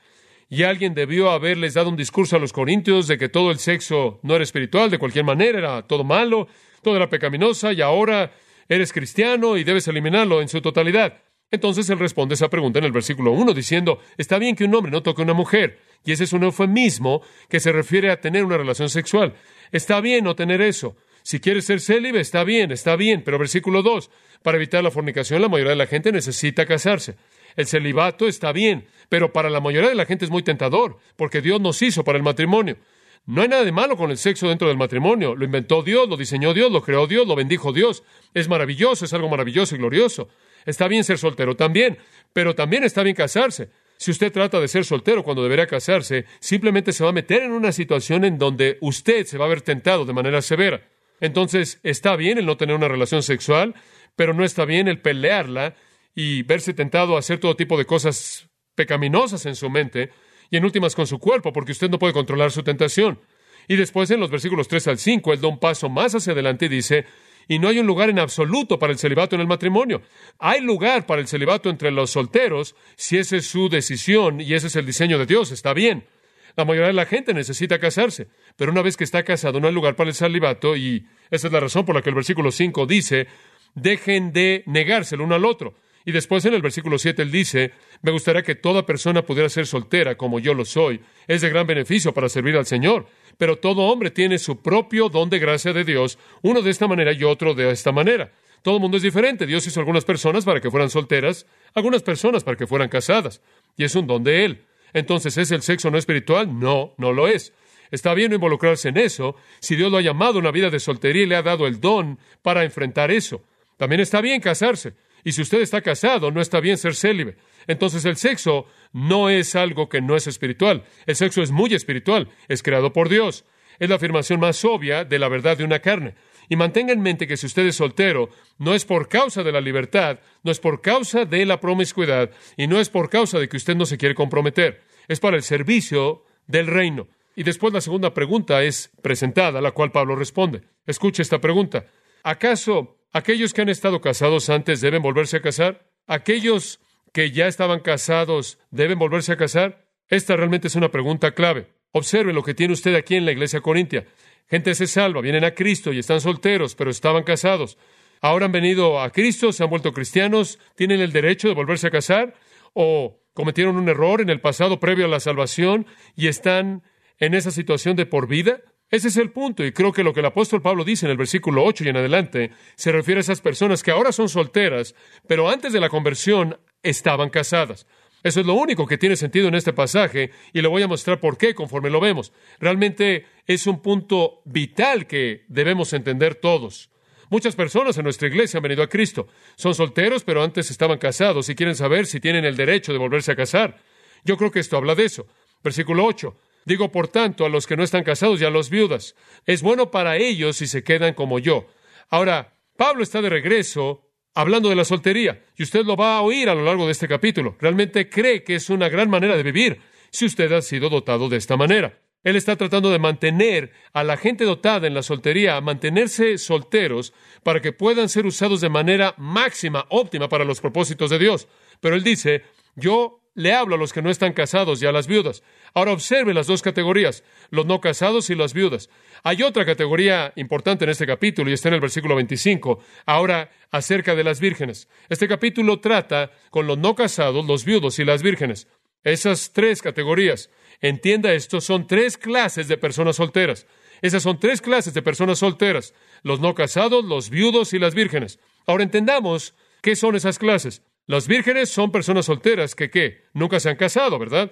Y 0.47 0.61
alguien 0.61 0.93
debió 0.93 1.31
haberles 1.31 1.73
dado 1.73 1.89
un 1.89 1.95
discurso 1.95 2.35
a 2.35 2.39
los 2.39 2.53
corintios 2.53 3.07
de 3.07 3.17
que 3.17 3.29
todo 3.29 3.49
el 3.49 3.57
sexo 3.57 4.19
no 4.21 4.35
era 4.35 4.43
espiritual, 4.43 4.91
de 4.91 4.99
cualquier 4.99 5.25
manera, 5.25 5.57
era 5.57 5.87
todo 5.87 6.03
malo, 6.03 6.47
todo 6.83 6.97
era 6.97 7.09
pecaminosa, 7.09 7.73
y 7.73 7.81
ahora 7.81 8.31
eres 8.69 8.93
cristiano 8.93 9.57
y 9.57 9.63
debes 9.63 9.87
eliminarlo 9.87 10.39
en 10.41 10.49
su 10.49 10.61
totalidad. 10.61 11.23
Entonces 11.49 11.89
él 11.89 11.97
responde 11.97 12.35
esa 12.35 12.49
pregunta 12.49 12.77
en 12.77 12.85
el 12.85 12.91
versículo 12.91 13.31
1 13.31 13.53
diciendo, 13.53 13.99
está 14.17 14.37
bien 14.37 14.55
que 14.55 14.65
un 14.65 14.75
hombre 14.75 14.91
no 14.91 15.01
toque 15.01 15.23
a 15.23 15.25
una 15.25 15.33
mujer, 15.33 15.79
Y 16.03 16.11
ese 16.11 16.25
es 16.25 16.33
un 16.33 16.43
eufemismo 16.43 17.21
que 17.49 17.59
se 17.59 17.71
refiere 17.71 18.11
a 18.11 18.21
tener 18.21 18.43
una 18.43 18.57
relación 18.57 18.89
sexual. 18.89 19.33
Está 19.71 19.99
bien 19.99 20.23
no 20.23 20.35
tener 20.35 20.61
eso. 20.61 20.95
Si 21.23 21.39
quieres 21.39 21.65
ser 21.65 21.79
célibe, 21.79 22.19
está 22.19 22.43
bien, 22.43 22.71
está 22.71 22.95
bien. 22.95 23.23
Pero 23.23 23.37
versículo 23.37 23.81
2, 23.81 24.09
para 24.43 24.57
evitar 24.57 24.83
la 24.83 24.91
fornicación, 24.91 25.41
la 25.41 25.49
mayoría 25.49 25.71
de 25.71 25.77
la 25.77 25.87
gente 25.87 26.11
necesita 26.11 26.65
casarse. 26.65 27.15
El 27.55 27.67
celibato 27.67 28.27
está 28.27 28.51
bien, 28.51 28.87
pero 29.09 29.33
para 29.33 29.49
la 29.49 29.59
mayoría 29.59 29.89
de 29.89 29.95
la 29.95 30.05
gente 30.05 30.25
es 30.25 30.31
muy 30.31 30.43
tentador, 30.43 30.97
porque 31.15 31.41
Dios 31.41 31.59
nos 31.59 31.81
hizo 31.81 32.03
para 32.03 32.17
el 32.17 32.23
matrimonio. 32.23 32.77
No 33.25 33.43
hay 33.43 33.47
nada 33.47 33.63
de 33.63 33.71
malo 33.71 33.97
con 33.97 34.09
el 34.09 34.17
sexo 34.17 34.47
dentro 34.49 34.67
del 34.67 34.77
matrimonio. 34.77 35.35
Lo 35.35 35.45
inventó 35.45 35.83
Dios, 35.83 36.09
lo 36.09 36.17
diseñó 36.17 36.53
Dios, 36.53 36.71
lo 36.71 36.81
creó 36.81 37.05
Dios, 37.05 37.27
lo 37.27 37.35
bendijo 37.35 37.71
Dios. 37.71 38.03
Es 38.33 38.49
maravilloso, 38.49 39.05
es 39.05 39.13
algo 39.13 39.29
maravilloso 39.29 39.75
y 39.75 39.77
glorioso. 39.77 40.29
Está 40.65 40.87
bien 40.87 41.03
ser 41.03 41.19
soltero 41.19 41.55
también, 41.55 41.97
pero 42.33 42.55
también 42.55 42.83
está 42.83 43.03
bien 43.03 43.15
casarse. 43.15 43.69
Si 43.97 44.09
usted 44.09 44.31
trata 44.31 44.59
de 44.59 44.67
ser 44.67 44.83
soltero 44.83 45.23
cuando 45.23 45.43
debería 45.43 45.67
casarse, 45.67 46.25
simplemente 46.39 46.91
se 46.91 47.03
va 47.03 47.11
a 47.11 47.13
meter 47.13 47.43
en 47.43 47.51
una 47.51 47.71
situación 47.71 48.25
en 48.25 48.39
donde 48.39 48.79
usted 48.81 49.25
se 49.27 49.37
va 49.37 49.45
a 49.45 49.49
ver 49.49 49.61
tentado 49.61 50.05
de 50.05 50.13
manera 50.13 50.41
severa. 50.41 50.81
Entonces, 51.21 51.79
está 51.83 52.15
bien 52.17 52.37
el 52.37 52.45
no 52.45 52.57
tener 52.57 52.75
una 52.75 52.89
relación 52.89 53.23
sexual, 53.23 53.75
pero 54.17 54.33
no 54.33 54.43
está 54.43 54.65
bien 54.65 54.87
el 54.87 55.01
pelearla 55.01 55.75
y 56.13 56.43
verse 56.43 56.73
tentado 56.73 57.15
a 57.15 57.19
hacer 57.19 57.39
todo 57.39 57.55
tipo 57.55 57.77
de 57.77 57.85
cosas 57.85 58.49
pecaminosas 58.75 59.45
en 59.45 59.55
su 59.55 59.69
mente 59.69 60.09
y 60.49 60.57
en 60.57 60.65
últimas 60.65 60.95
con 60.95 61.07
su 61.07 61.19
cuerpo, 61.19 61.53
porque 61.53 61.71
usted 61.71 61.89
no 61.89 61.99
puede 61.99 62.13
controlar 62.13 62.51
su 62.51 62.63
tentación. 62.63 63.21
Y 63.67 63.75
después 63.77 64.11
en 64.11 64.19
los 64.19 64.31
versículos 64.31 64.67
3 64.67 64.87
al 64.87 64.97
5, 64.97 65.31
él 65.31 65.39
da 65.39 65.47
un 65.47 65.59
paso 65.59 65.87
más 65.87 66.13
hacia 66.15 66.33
adelante 66.33 66.65
y 66.65 66.69
dice, 66.69 67.05
y 67.47 67.59
no 67.59 67.67
hay 67.67 67.79
un 67.79 67.87
lugar 67.87 68.09
en 68.09 68.19
absoluto 68.19 68.79
para 68.79 68.91
el 68.91 68.99
celibato 68.99 69.35
en 69.35 69.41
el 69.41 69.47
matrimonio. 69.47 70.01
Hay 70.39 70.61
lugar 70.61 71.05
para 71.05 71.21
el 71.21 71.27
celibato 71.27 71.69
entre 71.69 71.91
los 71.91 72.09
solteros 72.09 72.75
si 72.95 73.17
esa 73.17 73.37
es 73.37 73.47
su 73.47 73.69
decisión 73.69 74.41
y 74.41 74.53
ese 74.53 74.67
es 74.67 74.75
el 74.75 74.85
diseño 74.85 75.19
de 75.19 75.25
Dios. 75.25 75.51
Está 75.51 75.73
bien. 75.73 76.05
La 76.55 76.65
mayoría 76.65 76.87
de 76.87 76.93
la 76.93 77.05
gente 77.05 77.33
necesita 77.33 77.79
casarse, 77.79 78.27
pero 78.55 78.71
una 78.71 78.81
vez 78.81 78.97
que 78.97 79.03
está 79.03 79.23
casado 79.23 79.59
no 79.59 79.67
hay 79.67 79.73
lugar 79.73 79.95
para 79.95 80.09
el 80.09 80.15
celibato 80.15 80.75
y 80.75 81.07
esa 81.29 81.47
es 81.47 81.53
la 81.53 81.59
razón 81.59 81.85
por 81.85 81.95
la 81.95 82.01
que 82.01 82.09
el 82.09 82.15
versículo 82.15 82.51
5 82.51 82.85
dice, 82.85 83.27
dejen 83.75 84.33
de 84.33 84.63
negarse 84.65 85.15
el 85.15 85.21
uno 85.21 85.35
al 85.35 85.45
otro. 85.45 85.75
Y 86.03 86.11
después 86.11 86.43
en 86.45 86.53
el 86.53 86.61
versículo 86.61 86.97
7 86.97 87.21
él 87.21 87.31
dice, 87.31 87.71
me 88.01 88.11
gustaría 88.11 88.41
que 88.41 88.55
toda 88.55 88.85
persona 88.85 89.21
pudiera 89.21 89.49
ser 89.49 89.67
soltera 89.67 90.15
como 90.15 90.39
yo 90.39 90.53
lo 90.53 90.65
soy. 90.65 91.01
Es 91.27 91.41
de 91.41 91.49
gran 91.49 91.67
beneficio 91.67 92.13
para 92.13 92.27
servir 92.27 92.57
al 92.57 92.65
Señor. 92.65 93.07
Pero 93.37 93.57
todo 93.57 93.83
hombre 93.83 94.09
tiene 94.09 94.39
su 94.39 94.61
propio 94.61 95.09
don 95.09 95.29
de 95.29 95.39
gracia 95.39 95.73
de 95.73 95.83
Dios, 95.83 96.17
uno 96.41 96.61
de 96.61 96.71
esta 96.71 96.87
manera 96.87 97.13
y 97.13 97.23
otro 97.23 97.53
de 97.53 97.71
esta 97.71 97.91
manera. 97.91 98.31
Todo 98.61 98.75
el 98.75 98.81
mundo 98.81 98.97
es 98.97 99.03
diferente. 99.03 99.45
Dios 99.45 99.65
hizo 99.65 99.79
algunas 99.79 100.05
personas 100.05 100.45
para 100.45 100.59
que 100.59 100.69
fueran 100.69 100.89
solteras, 100.89 101.45
algunas 101.73 102.03
personas 102.03 102.43
para 102.43 102.57
que 102.57 102.67
fueran 102.67 102.89
casadas. 102.89 103.41
Y 103.77 103.83
es 103.83 103.95
un 103.95 104.07
don 104.07 104.23
de 104.23 104.45
Él. 104.45 104.65
Entonces, 104.93 105.37
¿es 105.37 105.51
el 105.51 105.61
sexo 105.61 105.91
no 105.91 105.97
espiritual? 105.97 106.59
No, 106.59 106.93
no 106.97 107.11
lo 107.11 107.27
es. 107.27 107.53
Está 107.91 108.13
bien 108.13 108.33
involucrarse 108.33 108.89
en 108.89 108.97
eso 108.97 109.35
si 109.59 109.75
Dios 109.75 109.91
lo 109.91 109.97
ha 109.97 110.01
llamado 110.01 110.35
a 110.35 110.39
una 110.39 110.51
vida 110.51 110.69
de 110.69 110.79
soltería 110.79 111.23
y 111.23 111.27
le 111.27 111.35
ha 111.35 111.41
dado 111.41 111.67
el 111.67 111.79
don 111.79 112.19
para 112.41 112.63
enfrentar 112.63 113.11
eso. 113.11 113.43
También 113.77 113.99
está 113.99 114.21
bien 114.21 114.41
casarse. 114.41 114.93
Y 115.23 115.33
si 115.33 115.41
usted 115.41 115.61
está 115.61 115.81
casado, 115.81 116.31
no 116.31 116.41
está 116.41 116.59
bien 116.59 116.77
ser 116.77 116.95
célibe. 116.95 117.37
Entonces 117.67 118.05
el 118.05 118.15
sexo 118.15 118.65
no 118.93 119.29
es 119.29 119.55
algo 119.55 119.89
que 119.89 120.01
no 120.01 120.15
es 120.15 120.27
espiritual. 120.27 120.83
El 121.05 121.15
sexo 121.15 121.43
es 121.43 121.51
muy 121.51 121.73
espiritual, 121.73 122.29
es 122.47 122.63
creado 122.63 122.93
por 122.93 123.09
Dios. 123.09 123.45
Es 123.77 123.89
la 123.89 123.95
afirmación 123.95 124.39
más 124.39 124.63
obvia 124.65 125.03
de 125.03 125.19
la 125.19 125.27
verdad 125.27 125.57
de 125.57 125.63
una 125.63 125.79
carne. 125.79 126.15
Y 126.51 126.57
mantenga 126.57 126.91
en 126.91 126.99
mente 126.99 127.27
que 127.27 127.37
si 127.37 127.45
usted 127.45 127.65
es 127.65 127.77
soltero, 127.77 128.27
no 128.57 128.75
es 128.75 128.83
por 128.83 129.07
causa 129.07 129.41
de 129.41 129.53
la 129.53 129.61
libertad, 129.61 130.19
no 130.43 130.51
es 130.51 130.59
por 130.59 130.81
causa 130.81 131.23
de 131.23 131.45
la 131.45 131.61
promiscuidad 131.61 132.29
y 132.57 132.67
no 132.67 132.81
es 132.81 132.89
por 132.89 133.09
causa 133.09 133.39
de 133.39 133.47
que 133.47 133.55
usted 133.55 133.73
no 133.73 133.85
se 133.85 133.97
quiere 133.97 134.15
comprometer. 134.15 134.81
Es 135.07 135.21
para 135.21 135.37
el 135.37 135.43
servicio 135.43 136.25
del 136.47 136.67
reino. 136.67 137.07
Y 137.37 137.43
después 137.43 137.73
la 137.73 137.79
segunda 137.79 138.13
pregunta 138.13 138.63
es 138.63 138.91
presentada, 139.01 139.61
la 139.61 139.71
cual 139.71 139.93
Pablo 139.93 140.17
responde. 140.17 140.63
Escuche 140.85 141.21
esta 141.21 141.39
pregunta. 141.39 141.85
¿Acaso 142.21 142.97
aquellos 143.13 143.53
que 143.53 143.61
han 143.61 143.69
estado 143.69 144.01
casados 144.01 144.49
antes 144.49 144.81
deben 144.81 145.01
volverse 145.01 145.37
a 145.37 145.41
casar? 145.41 145.87
¿Aquellos 146.05 146.81
que 147.13 147.31
ya 147.31 147.47
estaban 147.47 147.79
casados 147.79 148.59
deben 148.71 148.99
volverse 148.99 149.31
a 149.31 149.37
casar? 149.37 149.85
Esta 150.09 150.35
realmente 150.35 150.67
es 150.67 150.75
una 150.75 150.91
pregunta 150.91 151.31
clave. 151.31 151.69
Observe 151.93 152.33
lo 152.33 152.43
que 152.43 152.53
tiene 152.53 152.73
usted 152.73 152.95
aquí 152.95 153.15
en 153.15 153.23
la 153.23 153.31
iglesia 153.31 153.61
corintia. 153.61 154.05
Gente 154.49 154.75
se 154.75 154.87
salva, 154.87 155.21
vienen 155.21 155.43
a 155.43 155.51
Cristo 155.51 155.93
y 155.93 155.99
están 155.99 156.21
solteros, 156.21 156.75
pero 156.75 156.91
estaban 156.91 157.23
casados. 157.23 157.77
Ahora 158.21 158.45
han 158.45 158.51
venido 158.51 159.01
a 159.01 159.09
Cristo, 159.09 159.51
se 159.51 159.63
han 159.63 159.69
vuelto 159.69 159.93
cristianos, 159.93 160.59
tienen 160.75 161.01
el 161.01 161.11
derecho 161.11 161.47
de 161.47 161.55
volverse 161.55 161.87
a 161.87 161.91
casar 161.91 162.35
o 162.73 163.19
cometieron 163.33 163.77
un 163.77 163.89
error 163.89 164.21
en 164.21 164.29
el 164.29 164.41
pasado 164.41 164.79
previo 164.79 165.05
a 165.05 165.09
la 165.09 165.19
salvación 165.19 165.87
y 166.15 166.27
están 166.27 166.83
en 167.17 167.33
esa 167.33 167.51
situación 167.51 167.95
de 167.95 168.05
por 168.05 168.27
vida. 168.27 168.61
Ese 168.89 169.07
es 169.07 169.15
el 169.15 169.31
punto, 169.31 169.63
y 169.63 169.71
creo 169.71 169.93
que 169.93 170.03
lo 170.03 170.13
que 170.13 170.19
el 170.19 170.25
apóstol 170.25 170.61
Pablo 170.61 170.83
dice 170.83 171.05
en 171.05 171.11
el 171.11 171.17
versículo 171.17 171.63
8 171.63 171.85
y 171.85 171.87
en 171.87 171.97
adelante 171.97 172.51
se 172.75 172.91
refiere 172.91 173.19
a 173.19 173.21
esas 173.21 173.39
personas 173.39 173.83
que 173.83 173.91
ahora 173.91 174.11
son 174.11 174.27
solteras, 174.27 174.95
pero 175.27 175.49
antes 175.49 175.71
de 175.71 175.79
la 175.79 175.87
conversión 175.87 176.59
estaban 176.83 177.29
casadas. 177.29 177.87
Eso 178.23 178.39
es 178.39 178.45
lo 178.45 178.53
único 178.53 178.85
que 178.85 178.97
tiene 178.97 179.15
sentido 179.15 179.47
en 179.47 179.55
este 179.55 179.73
pasaje 179.73 180.31
y 180.53 180.61
le 180.61 180.67
voy 180.67 180.83
a 180.83 180.87
mostrar 180.87 181.19
por 181.19 181.37
qué 181.37 181.55
conforme 181.55 181.89
lo 181.89 181.99
vemos. 181.99 182.31
Realmente 182.59 183.25
es 183.47 183.65
un 183.65 183.81
punto 183.81 184.41
vital 184.45 185.07
que 185.07 185.45
debemos 185.47 185.93
entender 185.93 186.35
todos. 186.35 186.89
Muchas 187.29 187.55
personas 187.55 187.97
en 187.97 188.03
nuestra 188.03 188.27
iglesia 188.27 188.57
han 188.57 188.63
venido 188.63 188.83
a 188.83 188.89
Cristo. 188.89 189.27
Son 189.55 189.73
solteros, 189.73 190.23
pero 190.23 190.43
antes 190.43 190.69
estaban 190.69 190.97
casados 190.97 191.49
y 191.49 191.55
quieren 191.55 191.75
saber 191.75 192.05
si 192.05 192.19
tienen 192.19 192.45
el 192.45 192.57
derecho 192.57 192.91
de 192.91 192.99
volverse 192.99 193.31
a 193.31 193.35
casar. 193.35 193.77
Yo 194.23 194.37
creo 194.37 194.51
que 194.51 194.59
esto 194.59 194.77
habla 194.77 194.95
de 194.95 195.05
eso. 195.05 195.25
Versículo 195.63 196.05
8. 196.05 196.35
Digo, 196.65 196.91
por 196.91 197.07
tanto, 197.07 197.45
a 197.45 197.49
los 197.49 197.65
que 197.65 197.77
no 197.77 197.83
están 197.83 198.03
casados 198.03 198.41
y 198.41 198.45
a 198.45 198.49
los 198.49 198.69
viudas. 198.69 199.15
Es 199.45 199.61
bueno 199.61 199.89
para 199.89 200.17
ellos 200.17 200.57
si 200.57 200.67
se 200.67 200.83
quedan 200.83 201.13
como 201.13 201.39
yo. 201.39 201.67
Ahora, 202.09 202.57
Pablo 202.77 203.01
está 203.01 203.21
de 203.21 203.29
regreso 203.29 204.10
hablando 204.33 204.69
de 204.69 204.75
la 204.75 204.85
soltería, 204.85 205.43
y 205.57 205.63
usted 205.63 205.85
lo 205.85 205.95
va 205.95 206.17
a 206.17 206.21
oír 206.21 206.49
a 206.49 206.55
lo 206.55 206.63
largo 206.63 206.85
de 206.85 206.91
este 206.91 207.07
capítulo. 207.07 207.55
Realmente 207.59 208.09
cree 208.09 208.43
que 208.43 208.55
es 208.55 208.69
una 208.69 208.89
gran 208.89 209.09
manera 209.09 209.35
de 209.35 209.43
vivir 209.43 209.81
si 210.09 210.25
usted 210.25 210.51
ha 210.51 210.61
sido 210.61 210.89
dotado 210.89 211.29
de 211.29 211.37
esta 211.37 211.57
manera. 211.57 211.99
Él 212.23 212.35
está 212.35 212.55
tratando 212.55 212.91
de 212.91 212.99
mantener 212.99 213.71
a 213.93 214.03
la 214.03 214.15
gente 214.15 214.43
dotada 214.43 214.85
en 214.85 214.93
la 214.93 215.01
soltería, 215.01 215.57
a 215.57 215.61
mantenerse 215.61 216.37
solteros 216.37 217.13
para 217.43 217.61
que 217.61 217.73
puedan 217.73 218.09
ser 218.09 218.25
usados 218.27 218.61
de 218.61 218.69
manera 218.69 219.15
máxima, 219.17 219.87
óptima 219.89 220.29
para 220.29 220.45
los 220.45 220.61
propósitos 220.61 221.09
de 221.09 221.17
Dios. 221.17 221.47
Pero 221.79 221.95
él 221.95 222.03
dice, 222.03 222.43
yo 222.75 223.20
le 223.33 223.53
hablo 223.53 223.75
a 223.75 223.77
los 223.77 223.93
que 223.93 224.01
no 224.01 224.09
están 224.09 224.33
casados 224.33 224.81
y 224.81 224.85
a 224.85 224.91
las 224.91 225.07
viudas. 225.07 225.43
Ahora 225.73 225.93
observe 225.93 226.33
las 226.33 226.47
dos 226.47 226.61
categorías, 226.61 227.23
los 227.49 227.65
no 227.65 227.79
casados 227.79 228.29
y 228.29 228.35
las 228.35 228.53
viudas. 228.53 228.89
Hay 229.23 229.43
otra 229.43 229.65
categoría 229.65 230.33
importante 230.35 230.83
en 230.83 230.91
este 230.91 231.07
capítulo 231.07 231.49
y 231.49 231.53
está 231.53 231.69
en 231.69 231.75
el 231.75 231.81
versículo 231.81 232.15
25, 232.15 232.79
ahora 233.05 233.51
acerca 233.71 234.15
de 234.15 234.23
las 234.23 234.39
vírgenes. 234.39 234.89
Este 235.09 235.27
capítulo 235.27 235.79
trata 235.79 236.31
con 236.49 236.67
los 236.67 236.77
no 236.77 236.95
casados, 236.95 237.45
los 237.45 237.63
viudos 237.63 237.99
y 237.99 238.05
las 238.05 238.21
vírgenes. 238.21 238.67
Esas 239.03 239.53
tres 239.53 239.81
categorías. 239.81 240.49
Entienda 240.81 241.33
esto, 241.33 241.61
son 241.61 241.87
tres 241.87 242.17
clases 242.17 242.67
de 242.67 242.77
personas 242.77 243.15
solteras. 243.15 243.67
Esas 244.01 244.23
son 244.23 244.39
tres 244.39 244.61
clases 244.61 244.93
de 244.93 245.03
personas 245.03 245.39
solteras, 245.39 245.93
los 246.23 246.39
no 246.39 246.55
casados, 246.55 247.05
los 247.05 247.29
viudos 247.29 247.73
y 247.73 247.79
las 247.79 247.93
vírgenes. 247.93 248.39
Ahora 248.65 248.83
entendamos 248.83 249.53
qué 249.81 249.95
son 249.95 250.15
esas 250.15 250.39
clases. 250.39 250.81
Las 251.07 251.27
vírgenes 251.27 251.69
son 251.69 251.91
personas 251.91 252.25
solteras 252.25 252.75
que, 252.75 252.89
¿qué? 252.89 253.25
Nunca 253.33 253.59
se 253.59 253.69
han 253.69 253.75
casado, 253.75 254.19
¿verdad? 254.19 254.51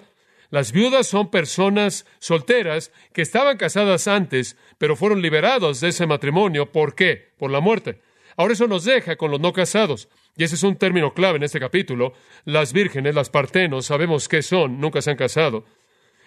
Las 0.50 0.72
viudas 0.72 1.06
son 1.06 1.30
personas 1.30 2.06
solteras 2.18 2.92
que 3.12 3.22
estaban 3.22 3.56
casadas 3.56 4.08
antes, 4.08 4.56
pero 4.78 4.96
fueron 4.96 5.22
liberados 5.22 5.80
de 5.80 5.88
ese 5.88 6.06
matrimonio. 6.06 6.72
¿Por 6.72 6.96
qué? 6.96 7.32
Por 7.38 7.52
la 7.52 7.60
muerte. 7.60 8.02
Ahora 8.36 8.54
eso 8.54 8.66
nos 8.66 8.84
deja 8.84 9.16
con 9.16 9.30
los 9.30 9.38
no 9.38 9.52
casados. 9.52 10.08
Y 10.36 10.42
ese 10.42 10.56
es 10.56 10.62
un 10.64 10.76
término 10.76 11.14
clave 11.14 11.36
en 11.36 11.44
este 11.44 11.60
capítulo. 11.60 12.14
Las 12.44 12.72
vírgenes, 12.72 13.14
las 13.14 13.30
partenos, 13.30 13.86
sabemos 13.86 14.28
qué 14.28 14.42
son, 14.42 14.80
nunca 14.80 15.02
se 15.02 15.10
han 15.10 15.16
casado. 15.16 15.66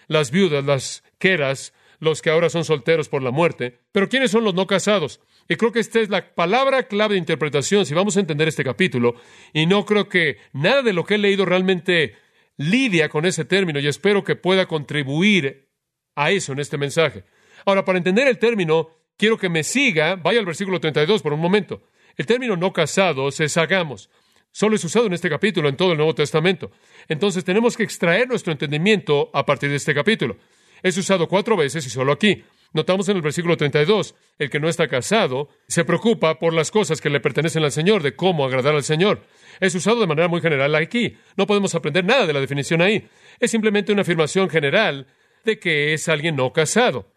Las 0.08 0.32
viudas, 0.32 0.64
las 0.64 1.04
queras, 1.20 1.74
los 2.00 2.22
que 2.22 2.30
ahora 2.30 2.50
son 2.50 2.64
solteros 2.64 3.10
por 3.10 3.24
la 3.24 3.32
muerte. 3.32 3.80
Pero 3.92 4.08
¿quiénes 4.08 4.32
son 4.32 4.46
los 4.46 4.54
no 4.54 4.68
casados? 4.68 5.20
Y 5.50 5.56
creo 5.56 5.72
que 5.72 5.80
esta 5.80 6.00
es 6.00 6.10
la 6.10 6.34
palabra 6.36 6.84
clave 6.84 7.16
de 7.16 7.20
interpretación 7.20 7.86
si 7.86 7.94
vamos 7.94 8.18
a 8.18 8.20
entender 8.20 8.48
este 8.48 8.64
capítulo. 8.64 9.16
Y 9.54 9.66
no 9.66 9.86
creo 9.86 10.08
que 10.08 10.38
nada 10.54 10.82
de 10.82 10.94
lo 10.94 11.04
que 11.04 11.16
he 11.16 11.18
leído 11.18 11.46
realmente 11.46 12.16
lidia 12.58 13.10
con 13.10 13.26
ese 13.26 13.46
término 13.46 13.80
y 13.80 13.88
espero 13.88 14.24
que 14.24 14.36
pueda 14.36 14.66
contribuir 14.68 15.70
a 16.16 16.32
eso 16.32 16.54
en 16.54 16.60
este 16.60 16.78
mensaje. 16.78 17.24
Ahora, 17.66 17.84
para 17.84 17.98
entender 17.98 18.28
el 18.28 18.40
término, 18.40 18.90
quiero 19.18 19.38
que 19.38 19.50
me 19.50 19.64
siga, 19.64 20.16
vaya 20.16 20.40
al 20.40 20.46
versículo 20.46 20.80
32 20.80 21.22
por 21.22 21.34
un 21.34 21.40
momento. 21.40 21.84
El 22.16 22.26
término 22.26 22.56
no 22.56 22.72
casados 22.74 23.40
es 23.40 23.58
hagamos. 23.58 24.10
Solo 24.52 24.76
es 24.76 24.84
usado 24.84 25.08
en 25.08 25.14
este 25.14 25.30
capítulo, 25.30 25.68
en 25.68 25.76
todo 25.76 25.92
el 25.92 25.98
Nuevo 25.98 26.14
Testamento. 26.14 26.72
Entonces 27.08 27.44
tenemos 27.44 27.76
que 27.76 27.84
extraer 27.84 28.28
nuestro 28.28 28.52
entendimiento 28.52 29.32
a 29.34 29.46
partir 29.46 29.70
de 29.70 29.78
este 29.78 29.96
capítulo. 29.96 30.38
Es 30.84 30.96
usado 30.98 31.28
cuatro 31.28 31.58
veces 31.58 31.86
y 31.88 31.90
solo 31.90 32.12
aquí. 32.12 32.44
Notamos 32.74 33.08
en 33.08 33.18
el 33.18 33.22
versículo 33.22 33.56
32, 33.56 34.16
el 34.40 34.50
que 34.50 34.60
no 34.60 34.68
está 34.68 34.88
casado 34.88 35.50
se 35.68 35.86
preocupa 35.86 36.40
por 36.40 36.54
las 36.54 36.72
cosas 36.72 37.02
que 37.02 37.12
le 37.12 37.20
pertenecen 37.20 37.64
al 37.64 37.72
Señor, 37.72 38.02
de 38.02 38.16
cómo 38.16 38.46
agradar 38.46 38.74
al 38.74 38.84
Señor. 38.84 39.22
Es 39.60 39.76
usado 39.76 40.00
de 40.00 40.08
manera 40.08 40.28
muy 40.28 40.42
general 40.42 40.74
aquí. 40.74 41.16
No 41.38 41.46
podemos 41.46 41.76
aprender 41.76 42.04
nada 42.04 42.26
de 42.26 42.34
la 42.34 42.40
definición 42.40 42.82
ahí. 42.82 43.08
Es 43.40 43.52
simplemente 43.52 43.92
una 43.92 44.02
afirmación 44.02 44.50
general 44.50 45.06
de 45.46 45.60
que 45.60 45.94
es 45.94 46.10
alguien 46.10 46.36
no 46.36 46.52
casado. 46.52 47.14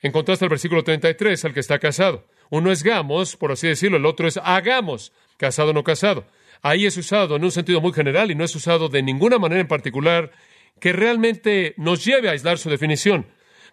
En 0.00 0.12
contraste 0.12 0.44
al 0.44 0.50
versículo 0.50 0.84
33, 0.84 1.42
al 1.46 1.54
que 1.54 1.60
está 1.60 1.78
casado. 1.78 2.26
Uno 2.50 2.70
es 2.70 2.82
gamos, 2.82 3.36
por 3.36 3.52
así 3.52 3.66
decirlo, 3.66 3.96
el 3.96 4.06
otro 4.06 4.28
es 4.28 4.38
hagamos, 4.42 5.12
casado 5.38 5.70
o 5.70 5.72
no 5.72 5.84
casado. 5.84 6.26
Ahí 6.60 6.84
es 6.84 6.96
usado 6.98 7.36
en 7.36 7.44
un 7.44 7.50
sentido 7.50 7.80
muy 7.80 7.92
general 7.92 8.30
y 8.30 8.34
no 8.34 8.44
es 8.44 8.54
usado 8.54 8.88
de 8.88 9.02
ninguna 9.02 9.38
manera 9.38 9.60
en 9.60 9.68
particular 9.68 10.32
que 10.80 10.92
realmente 10.92 11.74
nos 11.78 12.04
lleve 12.04 12.28
a 12.28 12.32
aislar 12.32 12.58
su 12.58 12.68
definición. 12.68 13.26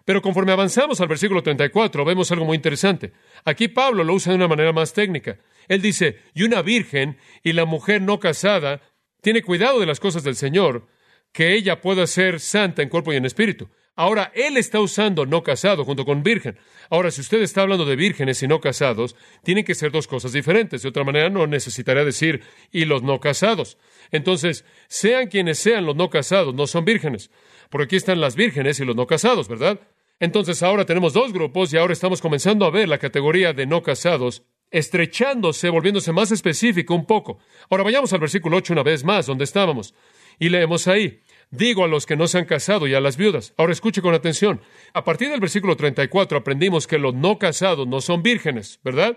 Pero 0.06 0.22
conforme 0.22 0.52
avanzamos 0.52 1.00
al 1.00 1.08
versículo 1.08 1.42
34, 1.42 2.04
vemos 2.04 2.30
algo 2.30 2.44
muy 2.44 2.54
interesante. 2.54 3.12
Aquí 3.44 3.66
Pablo 3.66 4.04
lo 4.04 4.14
usa 4.14 4.30
de 4.30 4.36
una 4.36 4.46
manera 4.46 4.72
más 4.72 4.92
técnica. 4.92 5.40
Él 5.66 5.82
dice, 5.82 6.20
y 6.32 6.44
una 6.44 6.62
virgen 6.62 7.18
y 7.42 7.52
la 7.52 7.64
mujer 7.64 8.00
no 8.00 8.20
casada 8.20 8.80
tiene 9.20 9.42
cuidado 9.42 9.80
de 9.80 9.86
las 9.86 9.98
cosas 9.98 10.22
del 10.22 10.36
Señor, 10.36 10.86
que 11.32 11.54
ella 11.54 11.80
pueda 11.80 12.06
ser 12.06 12.38
santa 12.38 12.82
en 12.82 12.88
cuerpo 12.88 13.12
y 13.12 13.16
en 13.16 13.24
espíritu. 13.24 13.68
Ahora, 13.96 14.30
él 14.36 14.56
está 14.58 14.78
usando 14.78 15.26
no 15.26 15.42
casado 15.42 15.84
junto 15.84 16.04
con 16.04 16.22
virgen. 16.22 16.56
Ahora, 16.88 17.10
si 17.10 17.22
usted 17.22 17.42
está 17.42 17.62
hablando 17.62 17.84
de 17.84 17.96
vírgenes 17.96 18.40
y 18.44 18.46
no 18.46 18.60
casados, 18.60 19.16
tienen 19.42 19.64
que 19.64 19.74
ser 19.74 19.90
dos 19.90 20.06
cosas 20.06 20.32
diferentes. 20.32 20.82
De 20.82 20.88
otra 20.88 21.02
manera, 21.02 21.30
no 21.30 21.48
necesitaría 21.48 22.04
decir 22.04 22.42
y 22.70 22.84
los 22.84 23.02
no 23.02 23.18
casados. 23.18 23.76
Entonces, 24.12 24.64
sean 24.86 25.26
quienes 25.26 25.58
sean 25.58 25.84
los 25.84 25.96
no 25.96 26.10
casados, 26.10 26.54
no 26.54 26.68
son 26.68 26.84
vírgenes. 26.84 27.32
Porque 27.70 27.86
aquí 27.86 27.96
están 27.96 28.20
las 28.20 28.36
vírgenes 28.36 28.78
y 28.78 28.84
los 28.84 28.94
no 28.94 29.08
casados, 29.08 29.48
¿verdad? 29.48 29.80
Entonces, 30.18 30.62
ahora 30.62 30.86
tenemos 30.86 31.12
dos 31.12 31.32
grupos 31.32 31.72
y 31.72 31.76
ahora 31.76 31.92
estamos 31.92 32.20
comenzando 32.20 32.64
a 32.64 32.70
ver 32.70 32.88
la 32.88 32.98
categoría 32.98 33.52
de 33.52 33.66
no 33.66 33.82
casados 33.82 34.44
estrechándose, 34.70 35.68
volviéndose 35.68 36.12
más 36.12 36.32
específico 36.32 36.94
un 36.94 37.06
poco. 37.06 37.38
Ahora 37.70 37.84
vayamos 37.84 38.12
al 38.12 38.20
versículo 38.20 38.56
8 38.56 38.72
una 38.72 38.82
vez 38.82 39.04
más, 39.04 39.26
donde 39.26 39.44
estábamos. 39.44 39.94
Y 40.38 40.48
leemos 40.48 40.88
ahí. 40.88 41.20
Digo 41.50 41.84
a 41.84 41.88
los 41.88 42.06
que 42.06 42.16
no 42.16 42.26
se 42.26 42.38
han 42.38 42.44
casado 42.44 42.86
y 42.86 42.94
a 42.94 43.00
las 43.00 43.16
viudas. 43.16 43.54
Ahora 43.56 43.72
escuche 43.72 44.02
con 44.02 44.14
atención. 44.14 44.60
A 44.92 45.04
partir 45.04 45.30
del 45.30 45.40
versículo 45.40 45.76
34 45.76 46.38
aprendimos 46.38 46.86
que 46.86 46.98
los 46.98 47.14
no 47.14 47.38
casados 47.38 47.86
no 47.86 48.00
son 48.00 48.22
vírgenes, 48.22 48.80
¿verdad? 48.82 49.16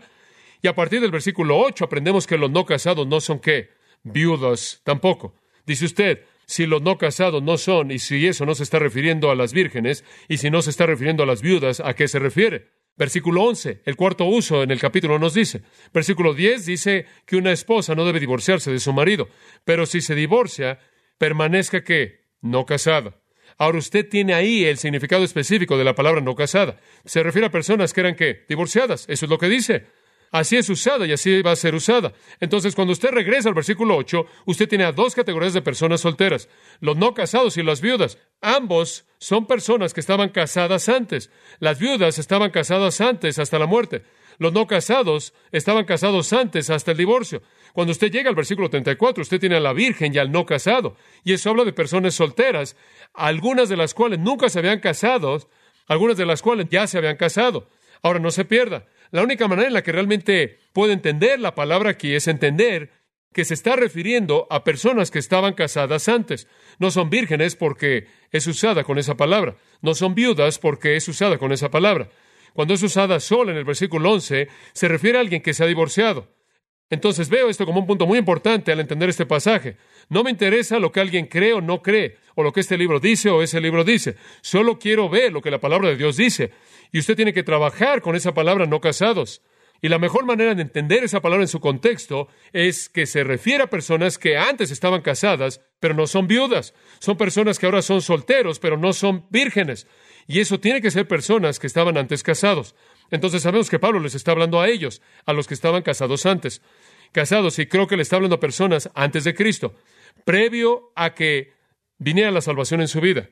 Y 0.62 0.68
a 0.68 0.76
partir 0.76 1.02
del 1.02 1.12
versículo 1.12 1.58
8 1.58 1.86
aprendemos 1.86 2.28
que 2.28 2.38
los 2.38 2.52
no 2.52 2.66
casados 2.66 3.08
no 3.08 3.20
son 3.22 3.40
qué? 3.40 3.70
Viudas 4.04 4.82
tampoco. 4.84 5.34
Dice 5.66 5.86
usted, 5.86 6.26
si 6.50 6.66
los 6.66 6.82
no 6.82 6.98
casados 6.98 7.44
no 7.44 7.60
son, 7.60 7.92
y 7.92 8.00
si 8.00 8.26
eso 8.26 8.44
no 8.44 8.56
se 8.56 8.64
está 8.64 8.80
refiriendo 8.80 9.30
a 9.30 9.36
las 9.36 9.54
vírgenes, 9.54 10.04
y 10.28 10.38
si 10.38 10.50
no 10.50 10.64
se 10.64 10.72
está 10.72 10.88
refiriendo 10.88 11.22
a 11.22 11.28
las 11.28 11.44
viudas, 11.44 11.80
¿a 11.80 11.94
qué 11.94 12.08
se 12.08 12.18
refiere? 12.18 12.72
Versículo 12.98 13.44
11, 13.44 13.84
el 13.86 13.96
cuarto 13.96 14.26
uso 14.26 14.64
en 14.64 14.72
el 14.72 14.80
capítulo 14.80 15.20
nos 15.20 15.36
dice. 15.36 15.62
Versículo 15.94 16.34
10 16.34 16.66
dice 16.66 17.06
que 17.28 17.36
una 17.36 17.52
esposa 17.52 17.94
no 17.94 18.04
debe 18.04 18.20
divorciarse 18.20 18.72
de 18.72 18.80
su 18.80 18.92
marido, 18.94 19.30
pero 19.64 19.86
si 19.86 20.02
se 20.02 20.16
divorcia, 20.16 20.80
permanezca 21.20 21.84
que 21.84 22.22
no 22.42 22.66
casada. 22.66 23.22
Ahora 23.60 23.78
usted 23.78 24.10
tiene 24.10 24.34
ahí 24.34 24.66
el 24.66 24.80
significado 24.80 25.24
específico 25.24 25.78
de 25.78 25.84
la 25.84 25.94
palabra 25.94 26.20
no 26.20 26.34
casada. 26.34 26.80
Se 27.06 27.22
refiere 27.22 27.46
a 27.46 27.52
personas 27.52 27.94
que 27.94 28.00
eran 28.00 28.16
que 28.16 28.46
divorciadas. 28.50 29.06
Eso 29.08 29.28
es 29.28 29.30
lo 29.30 29.38
que 29.38 29.50
dice. 29.50 29.86
Así 30.32 30.58
es 30.58 30.70
usada 30.70 31.06
y 31.08 31.12
así 31.12 31.42
va 31.42 31.52
a 31.52 31.56
ser 31.56 31.74
usada. 31.74 32.14
Entonces, 32.40 32.76
cuando 32.76 32.94
usted 32.94 33.10
regresa 33.10 33.50
al 33.50 33.56
versículo 33.56 33.96
8, 33.98 34.26
usted 34.46 34.68
tiene 34.68 34.84
a 34.86 34.92
dos 34.92 35.16
categorías 35.16 35.54
de 35.54 35.62
personas 35.62 36.02
solteras, 36.02 36.50
los 36.80 36.98
no 36.98 37.14
casados 37.14 37.58
y 37.58 37.64
las 37.64 37.82
viudas. 37.82 38.20
Ambos 38.42 39.06
son 39.18 39.48
personas 39.48 39.94
que 39.94 40.00
estaban 40.00 40.30
casadas 40.30 40.88
antes. 40.88 41.32
Las 41.60 41.80
viudas 41.80 42.20
estaban 42.20 42.52
casadas 42.52 43.02
antes 43.02 43.40
hasta 43.40 43.60
la 43.60 43.66
muerte. 43.66 44.04
Los 44.38 44.54
no 44.54 44.68
casados 44.68 45.34
estaban 45.52 45.86
casados 45.86 46.32
antes 46.32 46.70
hasta 46.70 46.92
el 46.92 46.98
divorcio. 46.98 47.42
Cuando 47.74 47.92
usted 47.92 48.12
llega 48.12 48.30
al 48.30 48.36
versículo 48.36 48.70
34, 48.70 49.22
usted 49.22 49.40
tiene 49.40 49.58
a 49.58 49.60
la 49.60 49.74
virgen 49.74 50.16
y 50.16 50.18
al 50.18 50.32
no 50.32 50.46
casado. 50.46 50.96
Y 51.26 51.34
eso 51.34 51.50
habla 51.50 51.66
de 51.66 51.74
personas 51.74 52.16
solteras, 52.16 52.78
algunas 53.14 53.68
de 53.68 53.76
las 53.76 53.94
cuales 53.94 54.20
nunca 54.20 54.48
se 54.48 54.60
habían 54.60 54.80
casado, 54.80 55.50
algunas 55.88 56.16
de 56.18 56.26
las 56.26 56.42
cuales 56.42 56.68
ya 56.70 56.88
se 56.88 56.98
habían 56.98 57.18
casado. 57.18 57.68
Ahora, 58.02 58.20
no 58.20 58.32
se 58.32 58.46
pierda. 58.46 58.86
La 59.12 59.24
única 59.24 59.48
manera 59.48 59.68
en 59.68 59.74
la 59.74 59.84
que 59.84 59.92
realmente 59.92 60.60
puede 60.74 60.94
entender 60.94 61.40
la 61.40 61.56
palabra 61.56 61.92
aquí 61.92 62.14
es 62.14 62.28
entender 62.28 62.92
que 63.34 63.46
se 63.46 63.54
está 63.54 63.76
refiriendo 63.76 64.48
a 64.50 64.64
personas 64.64 65.12
que 65.12 65.20
estaban 65.20 65.54
casadas 65.54 66.10
antes. 66.10 66.48
No 66.80 66.92
son 66.92 67.10
vírgenes 67.10 67.56
porque 67.56 68.08
es 68.32 68.48
usada 68.48 68.84
con 68.84 68.98
esa 68.98 69.16
palabra. 69.16 69.56
No 69.82 69.94
son 69.94 70.16
viudas 70.16 70.60
porque 70.60 70.96
es 70.96 71.08
usada 71.08 71.38
con 71.38 71.52
esa 71.52 71.70
palabra. 71.70 72.10
Cuando 72.54 72.74
es 72.74 72.84
usada 72.84 73.20
sola 73.20 73.52
en 73.52 73.58
el 73.58 73.66
versículo 73.66 74.12
11, 74.12 74.48
se 74.74 74.88
refiere 74.88 75.18
a 75.18 75.22
alguien 75.22 75.42
que 75.42 75.54
se 75.54 75.64
ha 75.64 75.68
divorciado. 75.68 76.28
Entonces 76.90 77.30
veo 77.30 77.50
esto 77.50 77.66
como 77.66 77.80
un 77.80 77.88
punto 77.88 78.08
muy 78.08 78.18
importante 78.18 78.72
al 78.72 78.80
entender 78.80 79.10
este 79.10 79.28
pasaje. 79.28 79.78
No 80.10 80.24
me 80.24 80.32
interesa 80.32 80.80
lo 80.80 80.92
que 80.92 81.00
alguien 81.00 81.28
cree 81.28 81.54
o 81.54 81.62
no 81.62 81.84
cree, 81.84 82.18
o 82.40 82.44
lo 82.44 82.54
que 82.54 82.62
este 82.62 82.78
libro 82.78 83.02
dice 83.02 83.30
o 83.30 83.42
ese 83.42 83.60
libro 83.60 83.84
dice. 83.84 84.16
Solo 84.40 84.80
quiero 84.80 85.10
ver 85.10 85.34
lo 85.34 85.42
que 85.42 85.52
la 85.52 85.60
palabra 85.60 85.90
de 85.90 85.98
Dios 85.98 86.16
dice. 86.16 86.52
Y 86.90 87.00
usted 87.00 87.18
tiene 87.18 87.34
que 87.34 87.44
trabajar 87.44 88.02
con 88.02 88.16
esa 88.16 88.34
palabra 88.34 88.66
no 88.66 88.80
casados. 88.80 89.42
Y 89.82 89.90
la 89.90 90.00
mejor 90.00 90.24
manera 90.24 90.56
de 90.56 90.62
entender 90.62 91.04
esa 91.04 91.20
palabra 91.20 91.44
en 91.44 91.50
su 91.50 91.60
contexto 91.60 92.30
es 92.54 92.88
que 92.88 93.06
se 93.06 93.26
refiere 93.26 93.64
a 93.64 93.70
personas 93.70 94.18
que 94.18 94.38
antes 94.38 94.72
estaban 94.72 95.02
casadas, 95.02 95.60
pero 95.82 95.94
no 95.94 96.08
son 96.08 96.28
viudas. 96.28 96.74
Son 97.00 97.18
personas 97.18 97.60
que 97.60 97.66
ahora 97.66 97.82
son 97.82 98.02
solteros, 98.02 98.58
pero 98.60 98.78
no 98.78 98.94
son 98.94 99.26
vírgenes. 99.30 99.86
Y 100.26 100.40
eso 100.40 100.62
tiene 100.62 100.82
que 100.82 100.92
ser 100.92 101.10
personas 101.10 101.60
que 101.60 101.68
estaban 101.68 101.98
antes 101.98 102.24
casados. 102.24 102.74
Entonces 103.12 103.42
sabemos 103.42 103.70
que 103.70 103.80
Pablo 103.80 104.00
les 104.00 104.16
está 104.16 104.32
hablando 104.32 104.62
a 104.62 104.70
ellos, 104.70 105.02
a 105.26 105.34
los 105.34 105.46
que 105.46 105.56
estaban 105.56 105.82
casados 105.82 106.26
antes. 106.26 106.62
Casados, 107.12 107.60
y 107.60 107.66
creo 107.66 107.88
que 107.88 107.98
le 107.98 108.04
está 108.04 108.16
hablando 108.16 108.38
a 108.38 108.40
personas 108.40 108.90
antes 108.96 109.26
de 109.26 109.34
Cristo, 109.34 109.76
previo 110.24 110.94
a 110.96 111.14
que 111.14 111.59
viniera 112.00 112.32
la 112.32 112.42
salvación 112.42 112.82
en 112.82 112.88
su 112.88 113.00
vida. 113.00 113.30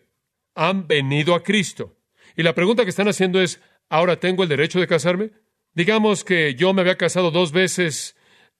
Han 0.53 0.87
venido 0.87 1.33
a 1.33 1.41
Cristo. 1.41 1.97
Y 2.35 2.43
la 2.43 2.53
pregunta 2.53 2.83
que 2.83 2.89
están 2.89 3.07
haciendo 3.07 3.41
es, 3.41 3.59
¿ahora 3.89 4.19
tengo 4.19 4.43
el 4.43 4.49
derecho 4.49 4.79
de 4.79 4.87
casarme? 4.87 5.31
Digamos 5.73 6.23
que 6.23 6.53
yo 6.55 6.73
me 6.73 6.81
había 6.81 6.97
casado 6.97 7.31
dos 7.31 7.51
veces 7.51 8.15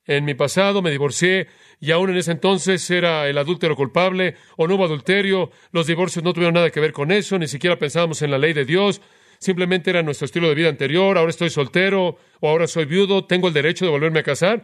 en 0.05 0.23
mi 0.23 0.33
pasado, 0.33 0.81
me 0.81 0.89
divorcié 0.89 1.47
y 1.79 1.91
aún 1.91 2.09
en 2.09 2.17
ese 2.17 2.31
entonces 2.31 2.89
era 2.89 3.27
el 3.27 3.37
adúltero 3.37 3.75
culpable 3.75 4.35
o 4.55 4.67
no 4.67 4.75
hubo 4.75 4.85
adulterio, 4.85 5.51
los 5.71 5.85
divorcios 5.85 6.23
no 6.23 6.33
tuvieron 6.33 6.53
nada 6.53 6.69
que 6.69 6.79
ver 6.79 6.93
con 6.93 7.11
eso, 7.11 7.37
ni 7.37 7.47
siquiera 7.47 7.77
pensábamos 7.77 8.21
en 8.21 8.31
la 8.31 8.37
ley 8.37 8.53
de 8.53 8.65
Dios, 8.65 9.01
simplemente 9.37 9.89
era 9.89 10.01
nuestro 10.01 10.25
estilo 10.25 10.47
de 10.47 10.55
vida 10.55 10.69
anterior, 10.69 11.17
ahora 11.17 11.29
estoy 11.29 11.49
soltero 11.49 12.17
o 12.39 12.49
ahora 12.49 12.67
soy 12.67 12.85
viudo, 12.85 13.25
tengo 13.25 13.49
el 13.49 13.53
derecho 13.53 13.85
de 13.85 13.91
volverme 13.91 14.19
a 14.19 14.23
casar. 14.23 14.63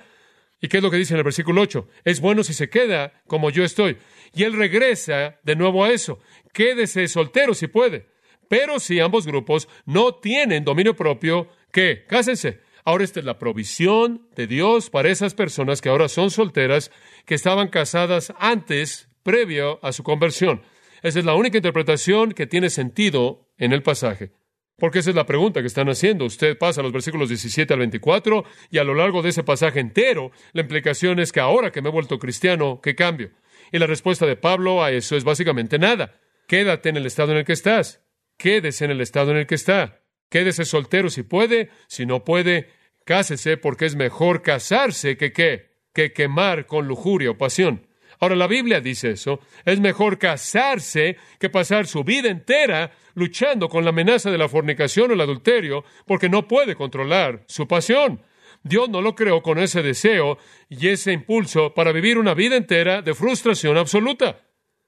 ¿Y 0.63 0.69
qué 0.69 0.77
es 0.77 0.83
lo 0.83 0.89
que 0.89 0.95
dice 0.95 1.13
en 1.13 1.17
el 1.17 1.25
versículo 1.25 1.61
8? 1.61 1.89
Es 2.05 2.21
bueno 2.21 2.41
si 2.41 2.53
se 2.53 2.69
queda 2.69 3.21
como 3.27 3.49
yo 3.49 3.65
estoy. 3.65 3.97
Y 4.33 4.43
él 4.43 4.53
regresa 4.53 5.37
de 5.43 5.57
nuevo 5.57 5.83
a 5.83 5.91
eso. 5.91 6.19
Quédese 6.53 7.09
soltero 7.09 7.53
si 7.53 7.67
puede. 7.67 8.07
Pero 8.47 8.79
si 8.79 9.01
ambos 9.01 9.27
grupos 9.27 9.67
no 9.85 10.15
tienen 10.15 10.63
dominio 10.63 10.95
propio, 10.95 11.49
¿qué? 11.73 12.05
Cásense. 12.07 12.61
Ahora 12.85 13.03
esta 13.03 13.19
es 13.19 13.25
la 13.25 13.39
provisión 13.39 14.29
de 14.37 14.47
Dios 14.47 14.89
para 14.89 15.09
esas 15.09 15.33
personas 15.33 15.81
que 15.81 15.89
ahora 15.89 16.07
son 16.07 16.31
solteras, 16.31 16.91
que 17.25 17.35
estaban 17.35 17.67
casadas 17.67 18.33
antes, 18.39 19.09
previo 19.21 19.81
a 19.83 19.91
su 19.91 20.03
conversión. 20.03 20.61
Esa 21.01 21.19
es 21.19 21.25
la 21.25 21.35
única 21.35 21.57
interpretación 21.57 22.31
que 22.31 22.47
tiene 22.47 22.69
sentido 22.69 23.49
en 23.57 23.73
el 23.73 23.83
pasaje. 23.83 24.31
Porque 24.77 24.99
esa 24.99 25.11
es 25.11 25.15
la 25.15 25.25
pregunta 25.25 25.61
que 25.61 25.67
están 25.67 25.89
haciendo. 25.89 26.25
Usted 26.25 26.57
pasa 26.57 26.81
los 26.81 26.91
versículos 26.91 27.29
17 27.29 27.73
al 27.73 27.79
24 27.79 28.43
y 28.71 28.79
a 28.79 28.83
lo 28.83 28.95
largo 28.95 29.21
de 29.21 29.29
ese 29.29 29.43
pasaje 29.43 29.79
entero, 29.79 30.31
la 30.51 30.61
implicación 30.61 31.19
es 31.19 31.31
que 31.31 31.39
ahora 31.39 31.71
que 31.71 31.81
me 31.81 31.89
he 31.89 31.91
vuelto 31.91 32.19
cristiano, 32.19 32.79
¿qué 32.81 32.95
cambio? 32.95 33.31
Y 33.71 33.79
la 33.79 33.87
respuesta 33.87 34.25
de 34.25 34.35
Pablo 34.35 34.83
a 34.83 34.91
eso 34.91 35.15
es 35.15 35.23
básicamente 35.23 35.77
nada. 35.79 36.19
Quédate 36.47 36.89
en 36.89 36.97
el 36.97 37.05
estado 37.05 37.31
en 37.31 37.39
el 37.39 37.45
que 37.45 37.53
estás. 37.53 38.01
Quédese 38.37 38.85
en 38.85 38.91
el 38.91 39.01
estado 39.01 39.31
en 39.31 39.37
el 39.37 39.47
que 39.47 39.55
está. 39.55 40.01
Quédese 40.29 40.65
soltero 40.65 41.09
si 41.09 41.23
puede, 41.23 41.69
si 41.87 42.05
no 42.05 42.23
puede, 42.23 42.69
cásese 43.05 43.57
porque 43.57 43.85
es 43.85 43.95
mejor 43.95 44.41
casarse 44.41 45.17
que 45.17 45.31
qué, 45.31 45.77
que 45.93 46.11
quemar 46.13 46.65
con 46.65 46.87
lujuria 46.87 47.31
o 47.31 47.37
pasión. 47.37 47.87
Ahora 48.23 48.37
la 48.37 48.47
Biblia 48.47 48.79
dice 48.79 49.11
eso, 49.11 49.41
es 49.65 49.81
mejor 49.81 50.17
casarse 50.17 51.17
que 51.37 51.49
pasar 51.49 51.87
su 51.87 52.05
vida 52.05 52.29
entera 52.29 52.89
luchando 53.15 53.67
con 53.67 53.83
la 53.83 53.89
amenaza 53.89 54.31
de 54.31 54.37
la 54.37 54.47
fornicación 54.47 55.11
o 55.11 55.13
el 55.13 55.19
adulterio 55.19 55.83
porque 56.07 56.29
no 56.29 56.47
puede 56.47 56.73
controlar 56.73 57.43
su 57.47 57.67
pasión. 57.67 58.21
Dios 58.63 58.87
no 58.87 59.01
lo 59.01 59.13
creó 59.13 59.41
con 59.41 59.59
ese 59.59 59.81
deseo 59.83 60.37
y 60.69 60.87
ese 60.87 61.11
impulso 61.11 61.73
para 61.73 61.91
vivir 61.91 62.17
una 62.17 62.33
vida 62.33 62.55
entera 62.55 63.01
de 63.01 63.13
frustración 63.13 63.77
absoluta. 63.77 64.39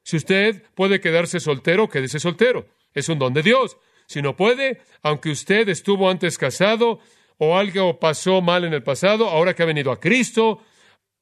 Si 0.02 0.16
usted 0.16 0.64
puede 0.74 1.02
quedarse 1.02 1.42
soltero, 1.42 1.90
quédese 1.90 2.22
soltero. 2.22 2.68
Es 2.94 3.10
un 3.10 3.20
don 3.20 3.34
de 3.34 3.44
Dios. 3.44 3.76
Si 4.08 4.22
no 4.22 4.38
puede, 4.38 4.80
aunque 5.02 5.32
usted 5.32 5.68
estuvo 5.68 6.10
antes 6.10 6.38
casado 6.38 7.00
o 7.38 7.58
algo 7.58 8.00
pasó 8.00 8.42
mal 8.42 8.64
en 8.64 8.74
el 8.74 8.84
pasado, 8.84 9.28
ahora 9.28 9.54
que 9.54 9.64
ha 9.64 9.66
venido 9.66 9.92
a 9.92 10.00
Cristo, 10.00 10.62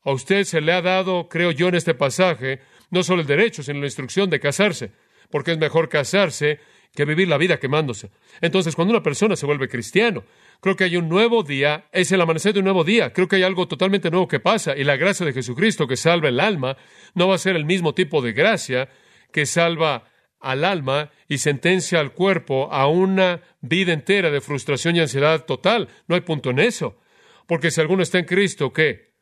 a 0.03 0.11
usted 0.11 0.43
se 0.43 0.61
le 0.61 0.73
ha 0.73 0.81
dado, 0.81 1.29
creo 1.29 1.51
yo 1.51 1.69
en 1.69 1.75
este 1.75 1.93
pasaje, 1.93 2.59
no 2.89 3.03
solo 3.03 3.21
el 3.21 3.27
derecho, 3.27 3.63
sino 3.63 3.79
la 3.79 3.85
instrucción 3.85 4.29
de 4.29 4.39
casarse, 4.39 4.91
porque 5.29 5.51
es 5.51 5.57
mejor 5.57 5.89
casarse 5.89 6.59
que 6.93 7.05
vivir 7.05 7.27
la 7.27 7.37
vida 7.37 7.59
quemándose. 7.59 8.11
Entonces, 8.41 8.75
cuando 8.75 8.93
una 8.93 9.01
persona 9.01 9.35
se 9.35 9.45
vuelve 9.45 9.67
cristiano, 9.67 10.23
creo 10.61 10.75
que 10.75 10.83
hay 10.83 10.97
un 10.97 11.09
nuevo 11.09 11.41
día, 11.43 11.87
es 11.91 12.11
el 12.11 12.21
amanecer 12.21 12.53
de 12.53 12.59
un 12.59 12.65
nuevo 12.65 12.83
día, 12.83 13.11
creo 13.13 13.27
que 13.27 13.37
hay 13.37 13.43
algo 13.43 13.67
totalmente 13.67 14.11
nuevo 14.11 14.27
que 14.27 14.39
pasa 14.39 14.75
y 14.77 14.83
la 14.83 14.95
gracia 14.95 15.25
de 15.25 15.33
Jesucristo 15.33 15.87
que 15.87 15.97
salva 15.97 16.29
el 16.29 16.39
alma 16.39 16.77
no 17.15 17.27
va 17.27 17.35
a 17.35 17.39
ser 17.39 17.55
el 17.55 17.65
mismo 17.65 17.93
tipo 17.93 18.21
de 18.21 18.33
gracia 18.33 18.89
que 19.31 19.45
salva 19.45 20.07
al 20.39 20.65
alma 20.65 21.09
y 21.27 21.39
sentencia 21.39 21.99
al 21.99 22.11
cuerpo 22.11 22.71
a 22.71 22.87
una 22.87 23.41
vida 23.61 23.93
entera 23.93 24.29
de 24.29 24.41
frustración 24.41 24.95
y 24.95 24.99
ansiedad 24.99 25.45
total. 25.45 25.87
No 26.07 26.15
hay 26.15 26.21
punto 26.21 26.51
en 26.51 26.59
eso. 26.59 26.99
Porque 27.47 27.71
si 27.71 27.81
alguno 27.81 28.03
está 28.03 28.19
en 28.19 28.25
Cristo, 28.25 28.71
¿qué? 28.71 29.12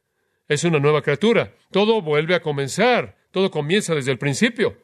Es 0.51 0.65
una 0.65 0.79
nueva 0.79 1.01
criatura. 1.01 1.55
Todo 1.71 2.01
vuelve 2.01 2.35
a 2.35 2.41
comenzar. 2.41 3.15
Todo 3.31 3.49
comienza 3.51 3.95
desde 3.95 4.11
el 4.11 4.17
principio. 4.17 4.75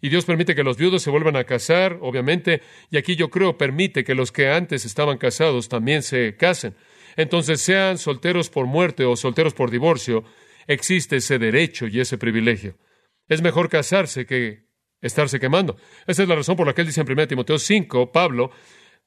Y 0.00 0.08
Dios 0.08 0.24
permite 0.24 0.56
que 0.56 0.64
los 0.64 0.76
viudos 0.76 1.00
se 1.00 1.10
vuelvan 1.10 1.36
a 1.36 1.44
casar, 1.44 1.96
obviamente, 2.00 2.60
y 2.90 2.96
aquí 2.96 3.14
yo 3.14 3.30
creo 3.30 3.56
permite 3.56 4.02
que 4.02 4.16
los 4.16 4.32
que 4.32 4.48
antes 4.48 4.84
estaban 4.84 5.18
casados 5.18 5.68
también 5.68 6.02
se 6.02 6.36
casen. 6.36 6.74
Entonces, 7.14 7.60
sean 7.60 7.98
solteros 7.98 8.50
por 8.50 8.66
muerte 8.66 9.04
o 9.04 9.14
solteros 9.14 9.54
por 9.54 9.70
divorcio, 9.70 10.24
existe 10.66 11.18
ese 11.18 11.38
derecho 11.38 11.86
y 11.86 12.00
ese 12.00 12.18
privilegio. 12.18 12.76
Es 13.28 13.42
mejor 13.42 13.68
casarse 13.68 14.26
que 14.26 14.64
estarse 15.00 15.38
quemando. 15.38 15.76
Esa 16.08 16.24
es 16.24 16.28
la 16.28 16.34
razón 16.34 16.56
por 16.56 16.66
la 16.66 16.74
que 16.74 16.80
él 16.80 16.88
dice 16.88 17.00
en 17.00 17.08
1 17.08 17.28
Timoteo 17.28 17.60
5, 17.60 18.10
Pablo, 18.10 18.50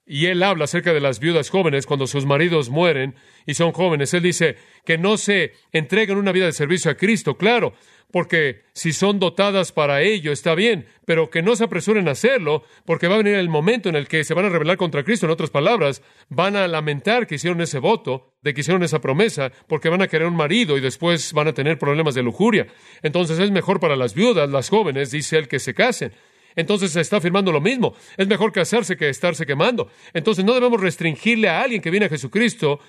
y 0.06 0.28
él 0.28 0.44
habla 0.44 0.66
acerca 0.66 0.94
de 0.94 1.02
las 1.02 1.20
viudas 1.20 1.50
jóvenes 1.50 1.86
cuando 1.86 2.08
sus 2.08 2.26
maridos 2.26 2.70
mueren 2.70 3.16
y 3.46 3.56
son 3.56 3.72
jóvenes. 3.72 4.14
Él 4.14 4.24
dice 4.24 4.56
que 4.86 4.98
no 4.98 5.18
se 5.18 5.54
entreguen 5.72 6.18
una 6.18 6.32
vida 6.32 6.46
de 6.46 6.52
servicio 6.52 6.92
a 6.92 6.96
Cristo, 6.96 7.38
claro, 7.38 7.74
porque 8.12 8.62
si 8.74 8.94
son 8.94 9.20
dotadas 9.20 9.72
para 9.72 10.02
ello 10.02 10.32
está 10.32 10.56
bien, 10.56 10.88
pero 11.06 11.30
que 11.30 11.42
no 11.42 11.56
se 11.56 11.66
apresuren 11.66 12.08
a 12.08 12.12
hacerlo, 12.12 12.64
porque 12.86 13.08
va 13.08 13.16
a 13.16 13.18
venir 13.18 13.34
el 13.36 13.50
momento 13.50 13.90
en 13.90 13.96
el 13.96 14.08
que 14.08 14.24
se 14.24 14.34
van 14.34 14.46
a 14.46 14.50
rebelar 14.50 14.78
contra 14.78 15.04
Cristo. 15.04 15.26
En 15.26 15.32
otras 15.32 15.50
palabras, 15.50 16.02
van 16.30 16.56
a 16.56 16.68
lamentar 16.68 17.28
que 17.28 17.36
hicieron 17.36 17.60
ese 17.62 17.80
voto, 17.80 18.34
de 18.42 18.54
que 18.54 18.62
hicieron 18.62 18.84
esa 18.84 19.02
promesa, 19.02 19.52
porque 19.68 19.90
van 19.90 20.02
a 20.02 20.08
querer 20.08 20.28
un 20.28 20.36
marido 20.36 20.78
y 20.78 20.82
después 20.82 21.34
van 21.34 21.48
a 21.48 21.54
tener 21.54 21.78
problemas 21.78 22.16
de 22.16 22.24
lujuria. 22.24 22.68
Entonces 23.02 23.40
es 23.40 23.52
mejor 23.52 23.80
para 23.80 23.96
las 23.96 24.14
viudas, 24.14 24.50
las 24.50 24.70
jóvenes, 24.70 25.12
dice 25.12 25.38
él, 25.38 25.48
que 25.48 25.60
se 25.60 25.74
casen. 25.74 26.14
Entonces 26.56 26.92
se 26.92 27.02
está 27.02 27.18
afirmando 27.18 27.52
lo 27.52 27.62
mismo. 27.62 27.96
Es 28.18 28.28
mejor 28.28 28.52
casarse 28.52 28.98
que 28.98 29.10
estarse 29.10 29.46
quemando. 29.46 29.90
Entonces 30.14 30.46
no 30.46 30.54
debemos 30.54 30.80
restringirle 30.80 31.50
a 31.50 31.62
alguien 31.62 31.82
que 31.82 31.92
viene 31.92 32.08
a 32.08 32.10
Jesucristo 32.10 32.80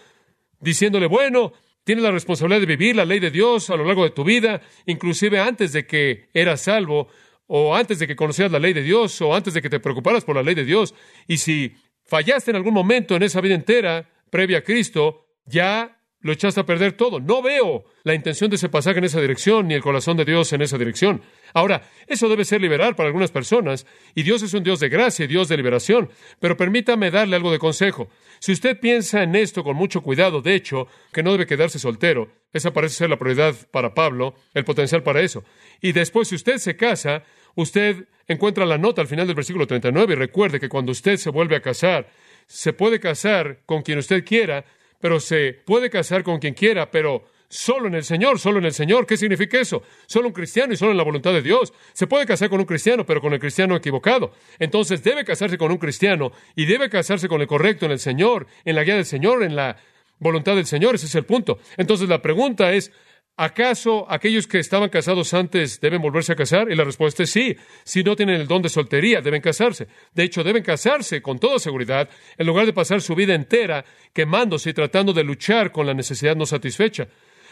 diciéndole, 0.61 1.07
bueno, 1.07 1.53
Tienes 1.87 2.03
la 2.03 2.11
responsabilidad 2.11 2.59
de 2.59 2.67
vivir 2.67 2.97
la 2.97 3.05
ley 3.05 3.21
de 3.21 3.31
Dios 3.31 3.71
a 3.71 3.77
lo 3.77 3.85
largo 3.85 4.03
de 4.03 4.11
tu 4.11 4.25
vida, 4.25 4.61
inclusive 4.87 5.39
antes 5.39 5.73
de 5.73 5.87
que 5.87 6.31
eras 6.35 6.63
salvo, 6.63 7.07
o 7.47 7.77
antes 7.77 8.01
de 8.01 8.09
que 8.09 8.17
conocieras 8.17 8.51
la 8.51 8.59
ley 8.59 8.73
de 8.73 8.83
Dios, 8.83 9.21
o 9.21 9.33
antes 9.33 9.55
de 9.55 9.63
que 9.63 9.71
te 9.71 9.79
preocuparas 9.79 10.25
por 10.25 10.35
la 10.35 10.43
ley 10.43 10.57
de 10.57 10.65
Dios. 10.65 10.97
Y 11.29 11.37
si 11.37 11.77
fallaste 12.03 12.51
en 12.51 12.57
algún 12.57 12.75
momento 12.75 13.15
en 13.15 13.23
esa 13.23 13.41
vida 13.41 13.55
entera, 13.55 14.11
previa 14.31 14.59
a 14.59 14.63
Cristo, 14.63 15.29
ya 15.45 15.96
lo 16.21 16.33
echaste 16.33 16.61
a 16.61 16.67
perder 16.67 16.93
todo. 16.93 17.21
No 17.21 17.43
veo 17.43 17.85
la 18.03 18.15
intención 18.15 18.51
de 18.51 18.57
ese 18.57 18.69
pasaje 18.69 18.99
en 18.99 19.05
esa 19.05 19.21
dirección, 19.21 19.69
ni 19.69 19.75
el 19.75 19.83
corazón 19.83 20.17
de 20.17 20.25
Dios 20.25 20.53
en 20.53 20.63
esa 20.63 20.79
dirección. 20.79 21.23
Ahora, 21.55 21.89
eso 22.07 22.29
debe 22.29 22.45
ser 22.45 22.61
liberar 22.61 22.97
para 22.97 23.09
algunas 23.09 23.31
personas, 23.31 23.87
y 24.15 24.23
Dios 24.23 24.43
es 24.43 24.53
un 24.55 24.63
Dios 24.63 24.81
de 24.81 24.89
gracia 24.89 25.25
y 25.25 25.29
Dios 25.29 25.49
de 25.49 25.57
liberación, 25.57 26.11
pero 26.41 26.57
permítame 26.57 27.11
darle 27.11 27.37
algo 27.37 27.53
de 27.53 27.59
consejo. 27.59 28.09
Si 28.39 28.53
usted 28.53 28.79
piensa 28.79 29.23
en 29.23 29.35
esto 29.37 29.63
con 29.63 29.77
mucho 29.77 30.03
cuidado, 30.03 30.43
de 30.43 30.55
hecho, 30.55 30.89
que 31.13 31.23
no 31.23 31.33
debe 31.33 31.47
quedarse 31.47 31.79
soltero, 31.79 32.29
esa 32.53 32.73
parece 32.73 32.97
ser 32.97 33.11
la 33.11 33.19
prioridad 33.19 33.55
para 33.71 33.95
Pablo, 33.95 34.35
el 34.55 34.65
potencial 34.65 35.03
para 35.03 35.21
eso. 35.21 35.45
Y 35.81 35.93
después, 35.93 36.29
si 36.29 36.35
usted 36.35 36.59
se 36.59 36.77
casa, 36.77 37.23
usted 37.55 38.07
encuentra 38.27 38.67
la 38.67 38.79
nota 38.79 39.01
al 39.01 39.09
final 39.09 39.27
del 39.27 39.37
versículo 39.37 39.67
39 39.67 40.15
y 40.15 40.17
recuerde 40.17 40.61
que 40.61 40.69
cuando 40.69 40.93
usted 40.93 41.17
se 41.17 41.31
vuelve 41.31 41.57
a 41.57 41.61
casar, 41.61 42.09
se 42.47 42.73
puede 42.73 43.01
casar 43.01 43.61
con 43.67 43.83
quien 43.83 43.99
usted 43.99 44.25
quiera, 44.25 44.65
pero 45.01 45.21
se 45.21 45.53
puede 45.53 45.91
casar 45.91 46.23
con 46.23 46.39
quien 46.39 46.55
quiera, 46.55 46.91
pero 46.91 47.25
solo 47.49 47.89
en 47.89 47.95
el 47.95 48.05
Señor, 48.05 48.39
solo 48.39 48.59
en 48.59 48.65
el 48.65 48.73
Señor. 48.73 49.07
¿Qué 49.07 49.17
significa 49.17 49.61
eso? 49.61 49.83
Solo 50.07 50.29
un 50.29 50.35
cristiano 50.35 50.73
y 50.73 50.77
solo 50.77 50.91
en 50.91 50.97
la 50.97 51.05
voluntad 51.05 51.33
de 51.33 51.43
Dios. 51.43 51.73
Se 51.93 52.07
puede 52.07 52.27
casar 52.27 52.49
con 52.49 52.61
un 52.61 52.67
cristiano, 52.67 53.07
pero 53.07 53.21
con 53.21 53.33
el 53.33 53.41
cristiano 53.41 53.77
equivocado. 53.77 54.33
Entonces 54.59 55.03
debe 55.03 55.25
casarse 55.25 55.59
con 55.59 55.71
un 55.71 55.79
cristiano 55.79 56.33
y 56.55 56.67
debe 56.67 56.91
casarse 56.91 57.29
con 57.29 57.41
el 57.41 57.47
correcto 57.47 57.87
en 57.87 57.93
el 57.93 57.99
Señor, 57.99 58.47
en 58.65 58.77
la 58.77 58.85
guía 58.85 58.97
del 58.97 59.05
Señor, 59.05 59.43
en 59.43 59.57
la 59.57 59.77
voluntad 60.19 60.57
del 60.57 60.67
Señor. 60.67 60.95
Ese 60.95 61.07
es 61.07 61.15
el 61.15 61.25
punto. 61.25 61.59
Entonces 61.77 62.09
la 62.09 62.23
pregunta 62.23 62.73
es, 62.73 62.93
¿Acaso 63.39 64.07
aquellos 64.09 64.47
que 64.47 64.59
estaban 64.59 64.89
casados 64.89 65.35
antes 65.35 65.79
deben 65.79 66.01
volverse 66.01 66.33
a 66.33 66.37
casar? 66.37 66.71
Y 66.71 66.75
la 66.75 66.85
respuesta 66.85 67.23
es 67.23 67.31
sí. 67.31 67.55
Si 67.85 68.03
no 68.03 68.17
tienen 68.17 68.41
el 68.41 68.47
don 68.47 68.63
de 68.63 68.71
soltería, 68.71 69.21
deben 69.21 69.43
casarse. 69.43 69.89
De 70.15 70.23
hecho, 70.23 70.43
deben 70.43 70.63
casarse 70.63 71.21
con 71.21 71.39
toda 71.39 71.59
seguridad, 71.59 72.09
en 72.39 72.47
lugar 72.47 72.65
de 72.65 72.73
pasar 72.73 73.03
su 73.03 73.15
vida 73.15 73.35
entera 73.35 73.85
quemándose 74.15 74.71
y 74.71 74.73
tratando 74.73 75.13
de 75.13 75.23
luchar 75.23 75.71
con 75.71 75.87
la 75.87 75.93
necesidad 75.93 76.35
no 76.35 76.47
satisfecha. 76.47 77.09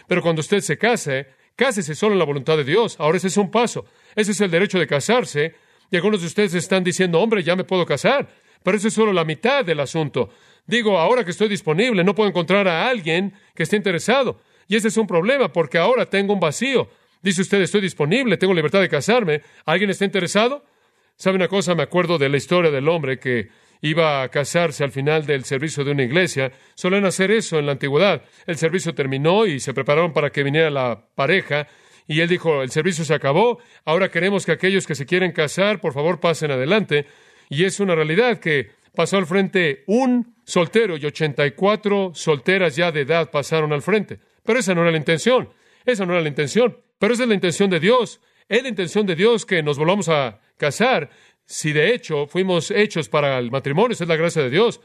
Pero 0.09 0.23
cuando 0.23 0.41
usted 0.41 0.61
se 0.61 0.79
case, 0.79 1.27
cásese 1.55 1.95
solo 1.95 2.15
en 2.15 2.19
la 2.19 2.25
voluntad 2.25 2.57
de 2.57 2.65
Dios. 2.65 2.97
Ahora 2.99 3.19
ese 3.19 3.29
es 3.29 3.37
un 3.37 3.51
paso. 3.51 3.85
Ese 4.17 4.33
es 4.33 4.41
el 4.41 4.51
derecho 4.51 4.79
de 4.79 4.87
casarse. 4.87 5.55
Y 5.91 5.97
algunos 5.97 6.23
de 6.23 6.29
ustedes 6.29 6.55
están 6.55 6.83
diciendo, 6.83 7.21
hombre, 7.21 7.43
ya 7.43 7.57
me 7.57 7.65
puedo 7.65 7.85
casar. 7.85 8.27
Pero 8.63 8.79
eso 8.79 8.89
es 8.89 8.95
solo 8.95 9.13
la 9.13 9.27
mitad 9.27 9.63
del 9.63 9.81
asunto. 9.81 10.31
Digo, 10.67 10.99
ahora 10.99 11.25
que 11.25 11.33
estoy 11.33 11.49
disponible, 11.49 12.03
no 12.03 12.15
puedo 12.15 12.31
encontrar 12.31 12.67
a 12.69 12.89
alguien 12.89 13.35
que 13.55 13.65
esté 13.65 13.77
interesado. 13.77 14.41
Y 14.69 14.77
ese 14.77 14.89
es 14.89 14.97
un 14.97 15.07
problema 15.07 15.53
porque 15.53 15.79
ahora 15.79 16.07
tengo 16.07 16.33
un 16.33 16.41
vacío. 16.41 16.89
Dice 17.23 17.43
usted, 17.43 17.61
estoy 17.63 17.81
disponible, 17.81 18.37
tengo 18.37 18.53
libertad 18.53 18.81
de 18.81 18.89
casarme. 18.89 19.43
¿Alguien 19.65 19.91
está 19.91 20.05
interesado? 20.05 20.65
¿Sabe 21.17 21.37
una 21.37 21.49
cosa? 21.49 21.75
Me 21.75 21.83
acuerdo 21.83 22.19
de 22.19 22.29
la 22.29 22.37
historia 22.37 22.71
del 22.71 22.89
hombre 22.89 23.19
que 23.19 23.49
iba 23.81 24.23
a 24.23 24.29
casarse 24.29 24.83
al 24.83 24.91
final 24.91 25.27
del 25.27 25.45
servicio 25.45 25.85
de 25.85 25.93
una 25.93 26.03
iglesia. 26.03 26.53
Suelen 26.75 27.05
hacer 27.05 27.31
eso 27.31 27.59
en 27.59 27.67
la 27.67 27.73
antigüedad. 27.73 28.23
El 28.47 28.57
servicio 28.57 28.95
terminó 28.95 29.47
y 29.47 29.61
se 29.61 29.75
prepararon 29.75 30.13
para 30.13 30.31
que 30.31 30.43
viniera 30.43 30.71
la 30.71 31.07
pareja. 31.15 31.69
Y 32.07 32.21
él 32.21 32.29
dijo, 32.29 32.63
el 32.63 32.71
servicio 32.71 33.05
se 33.05 33.15
acabó, 33.15 33.59
ahora 33.85 34.11
queremos 34.11 34.45
que 34.45 34.53
aquellos 34.53 34.87
que 34.87 34.95
se 34.95 35.07
quieren 35.07 35.33
casar, 35.33 35.81
por 35.81 35.95
favor, 35.95 36.21
pasen 36.21 36.51
adelante. 36.51 37.07
Y 37.49 37.65
es 37.65 37.81
una 37.81 37.95
realidad 37.95 38.39
que 38.39 38.71
pasó 38.95 39.17
al 39.17 39.27
frente 39.27 39.85
un 39.87 40.35
soltero 40.45 40.97
y 40.97 41.07
84 41.07 42.13
solteras 42.15 42.77
ya 42.77 42.93
de 42.93 43.03
edad 43.03 43.31
pasaron 43.31 43.73
al 43.73 43.83
frente. 43.83 44.19
Pero 44.45 44.59
esa 44.59 44.75
no 44.75 44.83
era 44.83 44.91
la 44.91 44.99
intención. 44.99 45.49
Esa 45.85 46.07
no 46.07 46.13
era 46.13 46.23
la 46.23 46.29
intención. 46.29 46.79
Pero 46.99 47.15
esa 47.15 47.25
es 47.25 47.29
la 47.29 47.35
intención 47.35 47.71
de 47.71 47.81
Dios. 47.81 48.21
Es 48.49 48.63
la 48.63 48.69
intención 48.69 49.07
de 49.07 49.17
Dios 49.17 49.47
que 49.47 49.63
nos 49.63 49.79
volvamos 49.79 50.09
a 50.09 50.41
casar. 50.57 51.11
Si 51.47 51.73
de 51.73 51.95
hecho 51.95 52.27
fuimos 52.27 52.71
hechos 52.71 53.09
para 53.09 53.39
el 53.39 53.51
matrimonio, 53.51 53.93
esa 53.93 54.05
es 54.05 54.09
la 54.09 54.17
gracia 54.17 54.43
de 54.43 54.51
Dios. 54.51 54.81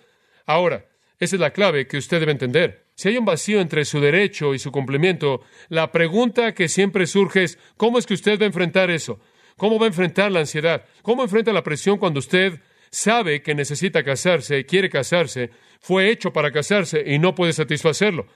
Ahora, 0.45 0.85
esa 1.19 1.35
es 1.35 1.39
la 1.39 1.51
clave 1.51 1.87
que 1.87 1.97
usted 1.97 2.19
debe 2.19 2.31
entender. 2.31 2.85
Si 2.95 3.09
hay 3.09 3.17
un 3.17 3.25
vacío 3.25 3.61
entre 3.61 3.85
su 3.85 3.99
derecho 3.99 4.53
y 4.53 4.59
su 4.59 4.71
cumplimiento, 4.71 5.41
la 5.67 5.91
pregunta 5.91 6.53
que 6.53 6.67
siempre 6.67 7.07
surge 7.07 7.43
es, 7.43 7.59
¿cómo 7.77 7.97
es 7.97 8.05
que 8.05 8.13
usted 8.13 8.39
va 8.39 8.43
a 8.43 8.47
enfrentar 8.47 8.89
eso? 8.89 9.19
¿Cómo 9.57 9.77
va 9.77 9.85
a 9.85 9.87
enfrentar 9.87 10.31
la 10.31 10.39
ansiedad? 10.39 10.85
¿Cómo 11.01 11.23
enfrenta 11.23 11.51
la 11.51 11.63
presión 11.63 11.97
cuando 11.97 12.19
usted 12.19 12.61
sabe 12.89 13.41
que 13.41 13.55
necesita 13.55 14.03
casarse, 14.03 14.65
quiere 14.65 14.89
casarse, 14.89 15.51
fue 15.79 16.09
hecho 16.09 16.31
para 16.31 16.51
casarse 16.51 17.03
y 17.05 17.19
no 17.19 17.35
puede 17.35 17.53
satisfacerlo? 17.53 18.27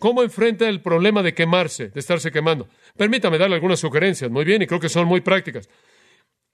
¿Cómo 0.00 0.22
enfrenta 0.22 0.66
el 0.66 0.80
problema 0.80 1.22
de 1.22 1.34
quemarse, 1.34 1.90
de 1.90 2.00
estarse 2.00 2.32
quemando? 2.32 2.70
Permítame 2.96 3.36
darle 3.36 3.56
algunas 3.56 3.80
sugerencias, 3.80 4.30
muy 4.30 4.46
bien, 4.46 4.62
y 4.62 4.66
creo 4.66 4.80
que 4.80 4.88
son 4.88 5.06
muy 5.06 5.20
prácticas. 5.20 5.68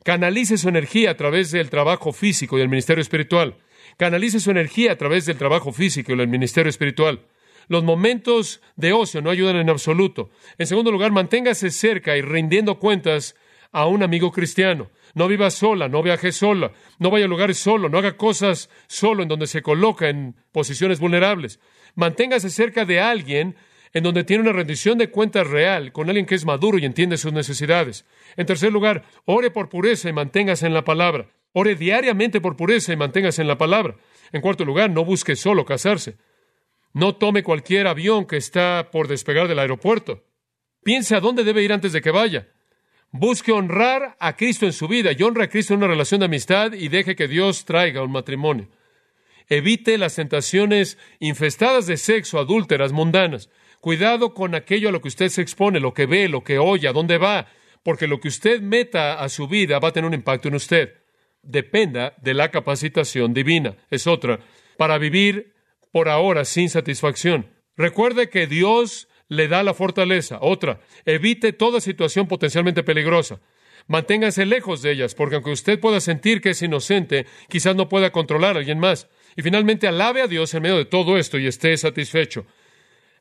Canalice 0.02 0.58
su 0.58 0.68
energía 0.68 1.12
a 1.12 1.16
través 1.16 1.52
del 1.52 1.70
trabajo 1.70 2.12
físico 2.12 2.58
y 2.58 2.62
el 2.62 2.68
ministerio 2.68 3.02
espiritual. 3.02 3.56
Canalice 3.98 4.40
su 4.40 4.50
energía 4.50 4.90
a 4.90 4.96
través 4.96 5.26
del 5.26 5.38
trabajo 5.38 5.72
físico 5.72 6.12
y 6.12 6.20
el 6.20 6.26
ministerio 6.26 6.68
espiritual. 6.68 7.24
Los 7.68 7.84
momentos 7.84 8.60
de 8.74 8.92
ocio 8.92 9.22
no 9.22 9.30
ayudan 9.30 9.56
en 9.56 9.70
absoluto. 9.70 10.30
En 10.58 10.66
segundo 10.66 10.90
lugar, 10.90 11.12
manténgase 11.12 11.70
cerca 11.70 12.16
y 12.16 12.22
rindiendo 12.22 12.80
cuentas 12.80 13.36
a 13.70 13.86
un 13.86 14.02
amigo 14.02 14.32
cristiano. 14.32 14.90
No 15.14 15.28
viva 15.28 15.50
sola, 15.50 15.88
no 15.88 16.02
viaje 16.02 16.32
sola, 16.32 16.72
no 16.98 17.10
vaya 17.10 17.26
a 17.26 17.28
lugares 17.28 17.58
solo, 17.58 17.88
no 17.88 17.98
haga 17.98 18.16
cosas 18.16 18.70
solo 18.88 19.22
en 19.22 19.28
donde 19.28 19.46
se 19.46 19.62
coloca 19.62 20.08
en 20.08 20.34
posiciones 20.50 20.98
vulnerables. 20.98 21.60
Manténgase 21.96 22.50
cerca 22.50 22.84
de 22.84 23.00
alguien 23.00 23.56
en 23.92 24.04
donde 24.04 24.24
tiene 24.24 24.42
una 24.42 24.52
rendición 24.52 24.98
de 24.98 25.10
cuentas 25.10 25.46
real, 25.46 25.90
con 25.90 26.08
alguien 26.08 26.26
que 26.26 26.34
es 26.34 26.44
maduro 26.44 26.78
y 26.78 26.84
entiende 26.84 27.16
sus 27.16 27.32
necesidades. 27.32 28.04
En 28.36 28.44
tercer 28.44 28.70
lugar, 28.70 29.04
ore 29.24 29.50
por 29.50 29.70
pureza 29.70 30.10
y 30.10 30.12
manténgase 30.12 30.66
en 30.66 30.74
la 30.74 30.84
palabra. 30.84 31.30
Ore 31.52 31.74
diariamente 31.74 32.42
por 32.42 32.56
pureza 32.56 32.92
y 32.92 32.96
manténgase 32.96 33.40
en 33.40 33.48
la 33.48 33.56
palabra. 33.56 33.96
En 34.32 34.42
cuarto 34.42 34.66
lugar, 34.66 34.90
no 34.90 35.04
busque 35.06 35.34
solo 35.34 35.64
casarse. 35.64 36.18
No 36.92 37.16
tome 37.16 37.42
cualquier 37.42 37.86
avión 37.86 38.26
que 38.26 38.36
está 38.36 38.90
por 38.92 39.08
despegar 39.08 39.48
del 39.48 39.58
aeropuerto. 39.58 40.24
Piense 40.84 41.16
a 41.16 41.20
dónde 41.20 41.44
debe 41.44 41.62
ir 41.62 41.72
antes 41.72 41.92
de 41.92 42.02
que 42.02 42.10
vaya. 42.10 42.48
Busque 43.10 43.52
honrar 43.52 44.16
a 44.20 44.36
Cristo 44.36 44.66
en 44.66 44.74
su 44.74 44.88
vida 44.88 45.12
y 45.16 45.22
honre 45.22 45.44
a 45.44 45.48
Cristo 45.48 45.72
en 45.72 45.78
una 45.78 45.88
relación 45.88 46.20
de 46.20 46.26
amistad 46.26 46.74
y 46.74 46.88
deje 46.88 47.16
que 47.16 47.28
Dios 47.28 47.64
traiga 47.64 48.02
un 48.02 48.12
matrimonio. 48.12 48.68
Evite 49.48 49.96
las 49.98 50.16
tentaciones 50.16 50.98
infestadas 51.20 51.86
de 51.86 51.96
sexo, 51.96 52.38
adúlteras, 52.38 52.92
mundanas. 52.92 53.48
Cuidado 53.80 54.34
con 54.34 54.54
aquello 54.54 54.88
a 54.88 54.92
lo 54.92 55.00
que 55.00 55.08
usted 55.08 55.28
se 55.28 55.42
expone, 55.42 55.78
lo 55.78 55.94
que 55.94 56.06
ve, 56.06 56.28
lo 56.28 56.42
que 56.42 56.58
oye, 56.58 56.88
a 56.88 56.92
dónde 56.92 57.18
va, 57.18 57.46
porque 57.84 58.08
lo 58.08 58.18
que 58.18 58.28
usted 58.28 58.60
meta 58.60 59.20
a 59.20 59.28
su 59.28 59.46
vida 59.46 59.78
va 59.78 59.88
a 59.88 59.92
tener 59.92 60.08
un 60.08 60.14
impacto 60.14 60.48
en 60.48 60.56
usted. 60.56 60.94
dependa 61.42 62.14
de 62.20 62.34
la 62.34 62.50
capacitación 62.50 63.32
divina. 63.32 63.76
Es 63.88 64.08
otra, 64.08 64.40
para 64.76 64.98
vivir 64.98 65.54
por 65.92 66.08
ahora 66.08 66.44
sin 66.44 66.68
satisfacción. 66.68 67.48
Recuerde 67.76 68.28
que 68.28 68.48
Dios 68.48 69.08
le 69.28 69.46
da 69.46 69.62
la 69.62 69.72
fortaleza. 69.72 70.38
Otra, 70.40 70.80
evite 71.04 71.52
toda 71.52 71.80
situación 71.80 72.26
potencialmente 72.26 72.82
peligrosa. 72.82 73.40
Manténgase 73.86 74.44
lejos 74.46 74.82
de 74.82 74.90
ellas, 74.90 75.14
porque 75.14 75.36
aunque 75.36 75.52
usted 75.52 75.78
pueda 75.78 76.00
sentir 76.00 76.40
que 76.40 76.50
es 76.50 76.62
inocente, 76.62 77.26
quizás 77.48 77.76
no 77.76 77.88
pueda 77.88 78.10
controlar 78.10 78.56
a 78.56 78.58
alguien 78.58 78.80
más. 78.80 79.08
Y 79.36 79.42
finalmente, 79.42 79.86
alabe 79.86 80.22
a 80.22 80.26
Dios 80.26 80.52
en 80.54 80.62
medio 80.62 80.78
de 80.78 80.86
todo 80.86 81.18
esto 81.18 81.38
y 81.38 81.46
esté 81.46 81.76
satisfecho. 81.76 82.46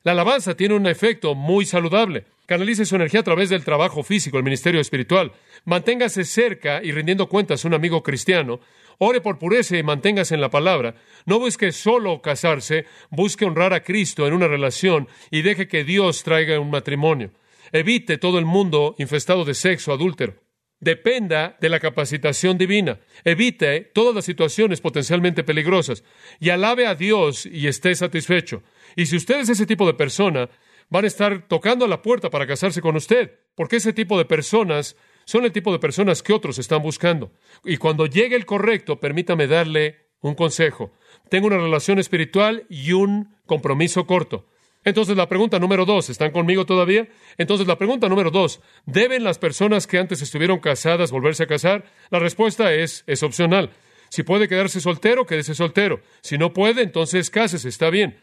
La 0.02 0.12
alabanza 0.12 0.56
tiene 0.56 0.74
un 0.74 0.86
efecto 0.86 1.34
muy 1.34 1.66
saludable. 1.66 2.24
Canalice 2.46 2.86
su 2.86 2.96
energía 2.96 3.20
a 3.20 3.24
través 3.24 3.50
del 3.50 3.64
trabajo 3.64 4.02
físico, 4.02 4.38
el 4.38 4.44
ministerio 4.44 4.80
espiritual. 4.80 5.32
Manténgase 5.64 6.24
cerca 6.24 6.80
y 6.82 6.92
rindiendo 6.92 7.28
cuentas 7.28 7.64
a 7.64 7.68
un 7.68 7.74
amigo 7.74 8.02
cristiano. 8.02 8.60
Ore 8.98 9.20
por 9.20 9.38
pureza 9.38 9.76
y 9.76 9.82
manténgase 9.82 10.34
en 10.34 10.40
la 10.40 10.48
palabra. 10.48 10.94
No 11.26 11.38
busque 11.38 11.70
solo 11.72 12.22
casarse, 12.22 12.86
busque 13.10 13.44
honrar 13.44 13.74
a 13.74 13.82
Cristo 13.82 14.26
en 14.26 14.32
una 14.32 14.48
relación 14.48 15.08
y 15.30 15.42
deje 15.42 15.68
que 15.68 15.84
Dios 15.84 16.22
traiga 16.22 16.60
un 16.60 16.70
matrimonio. 16.70 17.32
Evite 17.72 18.16
todo 18.16 18.38
el 18.38 18.46
mundo 18.46 18.94
infestado 18.98 19.44
de 19.44 19.54
sexo 19.54 19.92
adúltero 19.92 20.45
dependa 20.80 21.56
de 21.60 21.68
la 21.68 21.80
capacitación 21.80 22.58
divina. 22.58 23.00
Evite 23.24 23.80
todas 23.80 24.14
las 24.14 24.24
situaciones 24.24 24.80
potencialmente 24.80 25.44
peligrosas 25.44 26.04
y 26.38 26.50
alabe 26.50 26.86
a 26.86 26.94
Dios 26.94 27.46
y 27.46 27.66
esté 27.66 27.94
satisfecho. 27.94 28.62
Y 28.94 29.06
si 29.06 29.16
usted 29.16 29.40
es 29.40 29.48
ese 29.48 29.66
tipo 29.66 29.86
de 29.86 29.94
persona, 29.94 30.48
van 30.88 31.04
a 31.04 31.08
estar 31.08 31.48
tocando 31.48 31.84
a 31.84 31.88
la 31.88 32.02
puerta 32.02 32.30
para 32.30 32.46
casarse 32.46 32.80
con 32.80 32.96
usted, 32.96 33.38
porque 33.54 33.76
ese 33.76 33.92
tipo 33.92 34.18
de 34.18 34.24
personas 34.24 34.96
son 35.24 35.44
el 35.44 35.52
tipo 35.52 35.72
de 35.72 35.78
personas 35.78 36.22
que 36.22 36.32
otros 36.32 36.58
están 36.58 36.82
buscando. 36.82 37.32
Y 37.64 37.78
cuando 37.78 38.06
llegue 38.06 38.36
el 38.36 38.46
correcto, 38.46 39.00
permítame 39.00 39.46
darle 39.46 40.06
un 40.20 40.34
consejo. 40.34 40.92
Tengo 41.28 41.48
una 41.48 41.58
relación 41.58 41.98
espiritual 41.98 42.64
y 42.68 42.92
un 42.92 43.36
compromiso 43.46 44.06
corto. 44.06 44.46
Entonces 44.86 45.16
la 45.16 45.28
pregunta 45.28 45.58
número 45.58 45.84
dos, 45.84 46.10
¿están 46.10 46.30
conmigo 46.30 46.64
todavía? 46.64 47.08
Entonces 47.38 47.66
la 47.66 47.76
pregunta 47.76 48.08
número 48.08 48.30
dos, 48.30 48.60
¿deben 48.86 49.24
las 49.24 49.36
personas 49.36 49.88
que 49.88 49.98
antes 49.98 50.22
estuvieron 50.22 50.60
casadas 50.60 51.10
volverse 51.10 51.42
a 51.42 51.48
casar? 51.48 51.86
La 52.08 52.20
respuesta 52.20 52.72
es, 52.72 53.02
es 53.08 53.24
opcional. 53.24 53.70
Si 54.10 54.22
puede 54.22 54.46
quedarse 54.46 54.80
soltero, 54.80 55.26
quédese 55.26 55.56
soltero. 55.56 56.02
Si 56.22 56.38
no 56.38 56.52
puede, 56.52 56.82
entonces 56.82 57.30
cásese, 57.30 57.68
está 57.68 57.90
bien. 57.90 58.20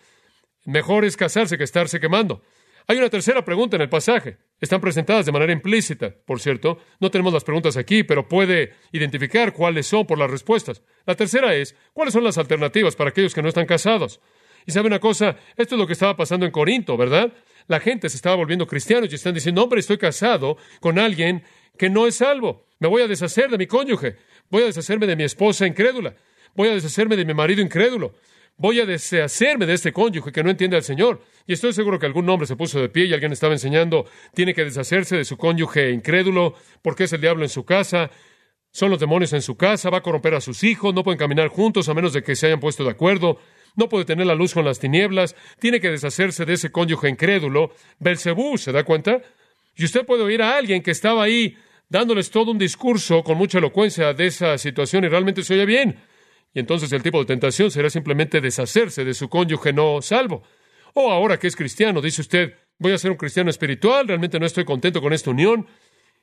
Mejor 0.64 1.04
es 1.04 1.18
casarse 1.18 1.58
que 1.58 1.66
estarse 1.66 2.00
quemando. 2.00 2.42
Hay 2.88 2.98
una 2.98 3.10
tercera 3.10 3.44
pregunta 3.44 3.76
en 3.76 3.82
el 3.82 3.90
pasaje. 3.90 4.38
Están 4.62 4.80
presentadas 4.80 5.26
de 5.26 5.34
manera 5.34 5.52
implícita, 5.52 6.16
por 6.26 6.40
cierto. 6.40 6.80
No 7.02 7.12
tenemos 7.12 7.34
las 7.34 7.44
preguntas 7.44 7.76
aquí, 7.76 8.04
pero 8.04 8.30
puede 8.30 8.74
identificar 8.94 9.52
cuáles 9.52 9.88
son 9.88 10.08
por 10.08 10.18
las 10.18 10.32
respuestas. 10.32 10.82
La 11.06 11.16
tercera 11.16 11.54
es, 11.56 11.76
¿cuáles 11.92 12.14
son 12.14 12.24
las 12.24 12.38
alternativas 12.38 12.96
para 12.96 13.10
aquellos 13.10 13.34
que 13.34 13.42
no 13.42 13.50
están 13.50 13.66
casados? 13.66 14.22
Y 14.66 14.72
sabe 14.72 14.88
una 14.88 15.00
cosa, 15.00 15.38
esto 15.58 15.76
es 15.76 15.80
lo 15.80 15.88
que 15.88 15.94
estaba 15.94 16.16
pasando 16.16 16.46
en 16.46 16.52
Corinto, 16.52 16.98
¿verdad? 16.98 17.34
La 17.68 17.80
gente 17.80 18.10
se 18.10 18.18
estaba 18.18 18.36
volviendo 18.36 18.68
cristianos 18.68 19.12
y 19.12 19.16
están 19.16 19.34
diciendo, 19.34 19.64
hombre, 19.64 19.80
estoy 19.80 19.98
casado 19.98 20.58
con 20.80 21.00
alguien 21.00 21.44
que 21.78 21.90
no 21.90 22.08
es 22.08 22.16
salvo. 22.16 22.66
Me 22.80 22.88
voy 22.88 23.02
a 23.02 23.08
deshacer 23.08 23.50
de 23.50 23.58
mi 23.58 23.68
cónyuge. 23.68 24.18
Voy 24.50 24.64
a 24.64 24.66
deshacerme 24.66 25.08
de 25.08 25.16
mi 25.16 25.24
esposa 25.24 25.66
incrédula. 25.66 26.16
Voy 26.56 26.70
a 26.70 26.74
deshacerme 26.74 27.16
de 27.16 27.26
mi 27.26 27.34
marido 27.34 27.62
incrédulo. 27.62 28.14
Voy 28.58 28.80
a 28.80 28.86
deshacerme 28.86 29.66
de 29.66 29.74
este 29.74 29.92
cónyuge 29.92 30.32
que 30.32 30.44
no 30.44 30.50
entiende 30.52 30.78
al 30.78 30.84
Señor. 30.84 31.22
Y 31.48 31.54
estoy 31.54 31.74
seguro 31.74 31.98
que 31.98 32.06
algún 32.06 32.30
hombre 32.30 32.46
se 32.46 32.56
puso 32.56 32.80
de 32.80 32.90
pie 32.90 33.06
y 33.06 33.14
alguien 33.14 33.32
estaba 33.32 33.54
enseñando, 33.54 34.06
tiene 34.34 34.54
que 34.54 34.64
deshacerse 34.64 35.18
de 35.18 35.26
su 35.26 35.38
cónyuge 35.38 35.92
incrédulo, 35.92 36.54
porque 36.82 37.06
es 37.06 37.14
el 37.14 37.22
diablo 37.22 37.44
en 37.44 37.50
su 37.50 37.66
casa, 37.66 38.12
son 38.72 38.92
los 38.92 39.00
demonios 39.00 39.34
en 39.34 39.42
su 39.42 39.58
casa, 39.58 39.90
va 39.90 40.00
a 40.00 40.02
corromper 40.02 40.36
a 40.36 40.42
sus 40.42 40.64
hijos, 40.64 40.94
no 40.94 41.04
pueden 41.04 41.18
caminar 41.18 41.48
juntos 41.48 41.90
a 41.90 41.94
menos 41.94 42.14
de 42.14 42.22
que 42.22 42.36
se 42.36 42.46
hayan 42.46 42.60
puesto 42.60 42.84
de 42.84 42.92
acuerdo 42.92 43.40
no 43.76 43.90
puede 43.90 44.06
tener 44.06 44.26
la 44.26 44.36
luz 44.36 44.54
con 44.54 44.66
las 44.66 44.80
tinieblas, 44.80 45.36
tiene 45.60 45.80
que 45.80 45.90
deshacerse 45.90 46.46
de 46.46 46.54
ese 46.54 46.72
cónyuge 46.72 47.10
incrédulo. 47.10 47.72
Belcebú, 48.00 48.58
¿se 48.58 48.72
da 48.72 48.84
cuenta? 48.84 49.22
Y 49.76 49.86
usted 49.86 50.06
puede 50.06 50.24
oír 50.24 50.42
a 50.42 50.58
alguien 50.58 50.84
que 50.84 50.92
estaba 50.92 51.24
ahí 51.24 51.58
dándoles 51.90 52.30
todo 52.30 52.52
un 52.52 52.58
discurso 52.58 53.24
con 53.24 53.38
mucha 53.38 53.58
elocuencia 53.58 54.14
de 54.14 54.28
esa 54.28 54.58
situación 54.58 55.04
y 55.04 55.10
realmente 55.10 55.44
se 55.44 55.54
oye 55.54 55.66
bien. 55.66 56.00
Y 56.54 56.60
entonces 56.60 56.92
el 56.92 57.02
tipo 57.02 57.20
de 57.20 57.26
tentación 57.26 57.72
será 57.72 57.90
simplemente 57.90 58.42
deshacerse 58.42 59.04
de 59.04 59.14
su 59.14 59.30
cónyuge 59.30 59.74
no 59.74 60.02
salvo. 60.02 60.44
O 60.94 61.12
ahora 61.12 61.40
que 61.40 61.48
es 61.48 61.56
cristiano, 61.56 62.02
dice 62.02 62.22
usted, 62.22 62.54
voy 62.78 62.92
a 62.94 62.98
ser 62.98 63.12
un 63.12 63.18
cristiano 63.18 63.50
espiritual, 63.50 64.08
realmente 64.08 64.40
no 64.40 64.46
estoy 64.46 64.66
contento 64.66 65.02
con 65.02 65.14
esta 65.14 65.32
unión. 65.32 65.68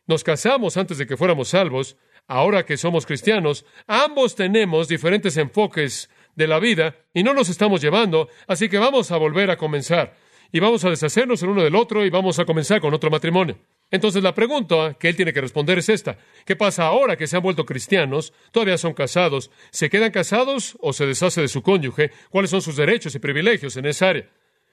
Nos 0.06 0.22
casamos 0.22 0.76
antes 0.76 0.98
de 0.98 1.06
que 1.06 1.16
fuéramos 1.16 1.48
salvos. 1.48 1.96
Ahora 2.28 2.64
que 2.64 2.76
somos 2.76 3.06
cristianos, 3.06 3.64
ambos 3.88 4.36
tenemos 4.36 4.86
diferentes 4.86 5.36
enfoques 5.36 6.08
de 6.40 6.48
la 6.48 6.58
vida 6.58 6.96
y 7.14 7.22
no 7.22 7.34
nos 7.34 7.48
estamos 7.48 7.80
llevando, 7.80 8.28
así 8.48 8.68
que 8.68 8.78
vamos 8.78 9.12
a 9.12 9.16
volver 9.16 9.50
a 9.50 9.56
comenzar 9.56 10.16
y 10.52 10.58
vamos 10.58 10.84
a 10.84 10.90
deshacernos 10.90 11.42
el 11.42 11.50
uno 11.50 11.62
del 11.62 11.76
otro 11.76 12.04
y 12.04 12.10
vamos 12.10 12.38
a 12.38 12.44
comenzar 12.44 12.80
con 12.80 12.92
otro 12.92 13.10
matrimonio. 13.10 13.58
Entonces 13.90 14.22
la 14.22 14.34
pregunta 14.34 14.96
que 14.98 15.08
él 15.08 15.16
tiene 15.16 15.32
que 15.32 15.40
responder 15.40 15.78
es 15.78 15.88
esta. 15.88 16.18
¿Qué 16.44 16.56
pasa 16.56 16.86
ahora 16.86 17.16
que 17.16 17.26
se 17.26 17.36
han 17.36 17.42
vuelto 17.42 17.66
cristianos? 17.66 18.32
Todavía 18.52 18.78
son 18.78 18.94
casados. 18.94 19.50
¿Se 19.70 19.90
quedan 19.90 20.12
casados 20.12 20.76
o 20.80 20.92
se 20.92 21.06
deshace 21.06 21.40
de 21.40 21.48
su 21.48 21.62
cónyuge? 21.62 22.10
¿Cuáles 22.30 22.50
son 22.50 22.62
sus 22.62 22.76
derechos 22.76 23.14
y 23.14 23.18
privilegios 23.18 23.76
en 23.76 23.86
esa 23.86 24.08
área? 24.08 24.28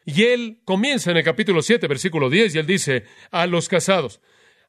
Y 0.05 0.23
él 0.23 0.61
comienza 0.63 1.11
en 1.11 1.17
el 1.17 1.23
capítulo 1.23 1.61
7, 1.61 1.85
versículo 1.87 2.29
10, 2.29 2.55
y 2.55 2.59
él 2.59 2.65
dice 2.65 3.03
a 3.29 3.45
los 3.45 3.67
casados, 3.67 4.21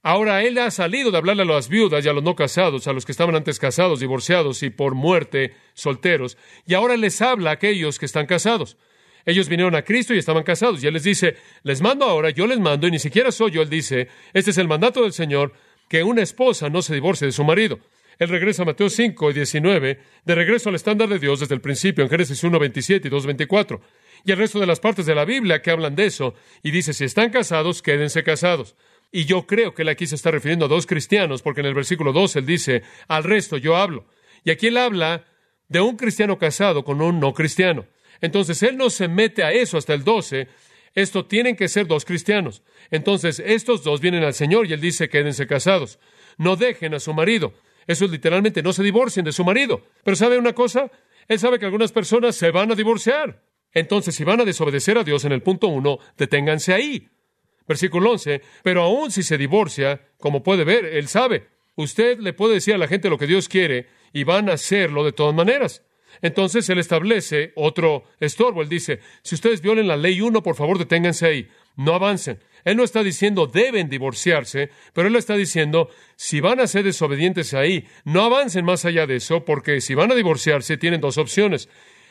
Ahora 0.02 0.42
Él 0.44 0.56
ha 0.58 0.70
salido 0.70 1.10
de 1.10 1.18
hablarle 1.18 1.42
a 1.42 1.46
las 1.46 1.68
viudas 1.68 2.04
y 2.04 2.08
a 2.08 2.12
los 2.12 2.22
no 2.22 2.36
casados, 2.36 2.86
a 2.86 2.92
los 2.92 3.04
que 3.04 3.12
estaban 3.12 3.34
antes 3.34 3.58
casados, 3.58 3.98
divorciados 3.98 4.62
y 4.62 4.70
por 4.70 4.94
muerte 4.94 5.54
solteros, 5.74 6.38
y 6.66 6.74
ahora 6.74 6.96
les 6.96 7.20
habla 7.20 7.50
a 7.50 7.54
aquellos 7.54 7.98
que 7.98 8.06
están 8.06 8.26
casados. 8.26 8.76
Ellos 9.26 9.48
vinieron 9.48 9.74
a 9.74 9.82
Cristo 9.82 10.14
y 10.14 10.18
estaban 10.18 10.44
casados, 10.44 10.82
y 10.82 10.86
Él 10.86 10.94
les 10.94 11.02
dice, 11.02 11.36
les 11.64 11.82
mando 11.82 12.06
ahora, 12.06 12.30
yo 12.30 12.46
les 12.46 12.60
mando, 12.60 12.86
y 12.86 12.92
ni 12.92 12.98
siquiera 12.98 13.32
soy 13.32 13.50
yo, 13.50 13.62
Él 13.62 13.68
dice, 13.68 14.08
este 14.32 14.52
es 14.52 14.58
el 14.58 14.68
mandato 14.68 15.02
del 15.02 15.12
Señor, 15.12 15.52
que 15.88 16.04
una 16.04 16.22
esposa 16.22 16.70
no 16.70 16.80
se 16.80 16.94
divorcie 16.94 17.26
de 17.26 17.32
su 17.32 17.42
marido. 17.42 17.80
Él 18.18 18.28
regresa 18.28 18.62
a 18.62 18.66
Mateo 18.66 18.88
5 18.88 19.30
y 19.30 19.34
19, 19.34 20.00
de 20.24 20.34
regreso 20.34 20.68
al 20.68 20.76
estándar 20.76 21.08
de 21.08 21.18
Dios 21.18 21.40
desde 21.40 21.54
el 21.54 21.60
principio, 21.60 22.04
en 22.04 22.10
Génesis 22.10 22.42
1, 22.42 22.58
27 22.58 23.08
y 23.08 23.10
2, 23.10 23.26
24. 23.26 23.80
Y 24.24 24.32
el 24.32 24.38
resto 24.38 24.58
de 24.58 24.66
las 24.66 24.80
partes 24.80 25.06
de 25.06 25.14
la 25.14 25.24
Biblia 25.24 25.60
que 25.60 25.70
hablan 25.70 25.94
de 25.94 26.06
eso, 26.06 26.34
y 26.62 26.70
dice, 26.70 26.92
si 26.92 27.04
están 27.04 27.30
casados, 27.30 27.82
quédense 27.82 28.22
casados. 28.22 28.76
Y 29.10 29.24
yo 29.24 29.46
creo 29.46 29.74
que 29.74 29.82
él 29.82 29.88
aquí 29.88 30.06
se 30.06 30.16
está 30.16 30.30
refiriendo 30.30 30.66
a 30.66 30.68
dos 30.68 30.86
cristianos, 30.86 31.42
porque 31.42 31.60
en 31.60 31.66
el 31.66 31.74
versículo 31.74 32.12
2 32.12 32.36
él 32.36 32.46
dice, 32.46 32.82
al 33.08 33.24
resto 33.24 33.56
yo 33.56 33.76
hablo. 33.76 34.06
Y 34.44 34.50
aquí 34.50 34.66
él 34.66 34.76
habla 34.76 35.24
de 35.68 35.80
un 35.80 35.96
cristiano 35.96 36.38
casado 36.38 36.84
con 36.84 37.00
un 37.00 37.20
no 37.20 37.32
cristiano. 37.32 37.86
Entonces 38.20 38.62
él 38.62 38.76
no 38.76 38.90
se 38.90 39.08
mete 39.08 39.42
a 39.44 39.52
eso 39.52 39.78
hasta 39.78 39.94
el 39.94 40.04
12. 40.04 40.48
Esto 40.94 41.26
tienen 41.26 41.56
que 41.56 41.68
ser 41.68 41.86
dos 41.86 42.04
cristianos. 42.04 42.62
Entonces 42.90 43.42
estos 43.44 43.84
dos 43.84 44.00
vienen 44.00 44.24
al 44.24 44.34
Señor 44.34 44.66
y 44.66 44.72
él 44.72 44.80
dice, 44.80 45.08
quédense 45.08 45.46
casados. 45.46 45.98
No 46.36 46.56
dejen 46.56 46.94
a 46.94 47.00
su 47.00 47.14
marido. 47.14 47.54
Eso 47.86 48.04
es 48.04 48.10
literalmente, 48.10 48.62
no 48.62 48.72
se 48.72 48.82
divorcien 48.82 49.24
de 49.24 49.32
su 49.32 49.44
marido. 49.44 49.82
Pero 50.04 50.16
¿sabe 50.16 50.38
una 50.38 50.52
cosa? 50.52 50.90
Él 51.26 51.38
sabe 51.38 51.58
que 51.58 51.64
algunas 51.64 51.92
personas 51.92 52.36
se 52.36 52.50
van 52.50 52.70
a 52.70 52.74
divorciar. 52.74 53.42
Entonces, 53.72 54.14
si 54.14 54.24
van 54.24 54.40
a 54.40 54.44
desobedecer 54.44 54.98
a 54.98 55.04
Dios 55.04 55.24
en 55.24 55.32
el 55.32 55.42
punto 55.42 55.68
uno, 55.68 55.98
deténganse 56.16 56.72
ahí. 56.72 57.08
Versículo 57.68 58.12
11, 58.12 58.40
pero 58.62 58.82
aún 58.82 59.10
si 59.10 59.22
se 59.22 59.36
divorcia, 59.36 60.00
como 60.18 60.42
puede 60.42 60.64
ver, 60.64 60.86
él 60.86 61.06
sabe. 61.06 61.48
Usted 61.76 62.18
le 62.18 62.32
puede 62.32 62.54
decir 62.54 62.74
a 62.74 62.78
la 62.78 62.88
gente 62.88 63.10
lo 63.10 63.18
que 63.18 63.26
Dios 63.26 63.48
quiere 63.48 63.86
y 64.12 64.24
van 64.24 64.48
a 64.48 64.54
hacerlo 64.54 65.04
de 65.04 65.12
todas 65.12 65.34
maneras. 65.34 65.84
Entonces 66.22 66.68
él 66.70 66.78
establece 66.78 67.52
otro 67.54 68.04
estorbo. 68.20 68.62
Él 68.62 68.68
dice, 68.68 69.00
si 69.22 69.34
ustedes 69.34 69.60
violen 69.60 69.86
la 69.86 69.96
ley 69.96 70.20
uno, 70.20 70.42
por 70.42 70.56
favor 70.56 70.78
deténganse 70.78 71.26
ahí, 71.26 71.48
no 71.76 71.94
avancen. 71.94 72.40
Él 72.64 72.76
no 72.76 72.84
está 72.84 73.02
diciendo 73.02 73.46
deben 73.46 73.88
divorciarse, 73.88 74.70
pero 74.92 75.08
él 75.08 75.16
está 75.16 75.36
diciendo, 75.36 75.90
si 76.16 76.40
van 76.40 76.60
a 76.60 76.66
ser 76.66 76.84
desobedientes 76.84 77.54
ahí, 77.54 77.86
no 78.04 78.22
avancen 78.24 78.64
más 78.64 78.84
allá 78.84 79.06
de 79.06 79.16
eso, 79.16 79.44
porque 79.44 79.80
si 79.80 79.94
van 79.94 80.10
a 80.10 80.14
divorciarse 80.14 80.76
tienen 80.78 81.00
dos 81.00 81.18
opciones. 81.18 81.68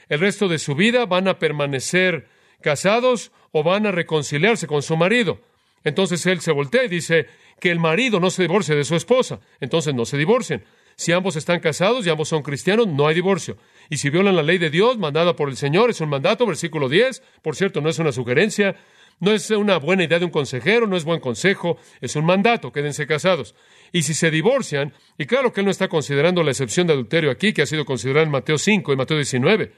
El 0.08 0.20
resto 0.20 0.48
de 0.48 0.60
su 0.60 0.76
vida 0.76 1.06
van 1.06 1.28
a 1.28 1.39
permanecer 1.39 2.28
casados 2.62 3.32
o 3.52 3.63
van 3.63 3.86
a 3.86 3.91
reconciliarse 3.91 4.67
con 4.67 4.82
su 4.82 4.98
marido. 4.98 5.41
Entonces 5.84 6.26
él 6.26 6.41
se 6.41 6.52
voltea 6.52 6.84
y 6.84 6.89
dice 6.89 7.28
que 7.60 7.72
el 7.72 7.80
marido 7.80 8.20
no 8.20 8.30
se 8.30 8.43
divorcie 8.43 8.76
de 8.76 8.84
su 8.84 8.96
esposa. 8.96 9.39
Entonces 9.60 9.93
no 9.93 10.06
se 10.06 10.17
divorcien. 10.17 10.63
Si 10.96 11.12
ambos 11.12 11.36
están 11.36 11.60
casados 11.60 12.06
y 12.06 12.10
ambos 12.10 12.28
son 12.28 12.41
cristianos, 12.41 12.88
no 12.88 13.08
hay 13.08 13.15
divorcio. 13.15 13.58
Y 13.89 13.98
si 13.98 14.10
violan 14.10 14.36
la 14.36 14.43
ley 14.43 14.58
de 14.58 14.72
Dios 14.72 14.98
mandada 14.98 15.36
por 15.36 15.48
el 15.48 15.56
Señor, 15.56 15.91
es 15.91 16.02
un 16.02 16.10
mandato, 16.10 16.46
versículo 16.46 16.89
10. 16.89 17.22
Por 17.43 17.56
cierto, 17.56 17.82
no 17.82 17.89
es 17.89 18.00
una 18.00 18.12
sugerencia, 18.12 18.76
no 19.20 19.32
es 19.32 19.50
una 19.52 19.78
buena 19.78 20.04
idea 20.04 20.17
de 20.20 20.26
un 20.26 20.32
consejero, 20.32 20.88
no 20.88 20.98
es 20.98 21.06
buen 21.06 21.20
consejo, 21.20 21.78
es 22.02 22.15
un 22.15 22.26
mandato, 22.26 22.72
quédense 22.72 23.06
casados. 23.06 23.54
Y 23.91 24.02
si 24.02 24.15
se 24.15 24.32
divorcian, 24.32 24.93
y 25.17 25.26
claro 25.26 25.54
que 25.54 25.62
él 25.62 25.65
no 25.65 25.72
está 25.72 25.88
considerando 25.88 26.41
la 26.43 26.52
excepción 26.52 26.88
de 26.88 26.93
adulterio 26.93 27.30
aquí, 27.30 27.54
que 27.54 27.62
ha 27.62 27.67
sido 27.67 27.86
considerada 27.86 28.26
en 28.26 28.32
Mateo 28.32 28.58
5 28.58 28.91
y 28.91 28.96
Mateo 28.96 29.17
19. 29.17 29.72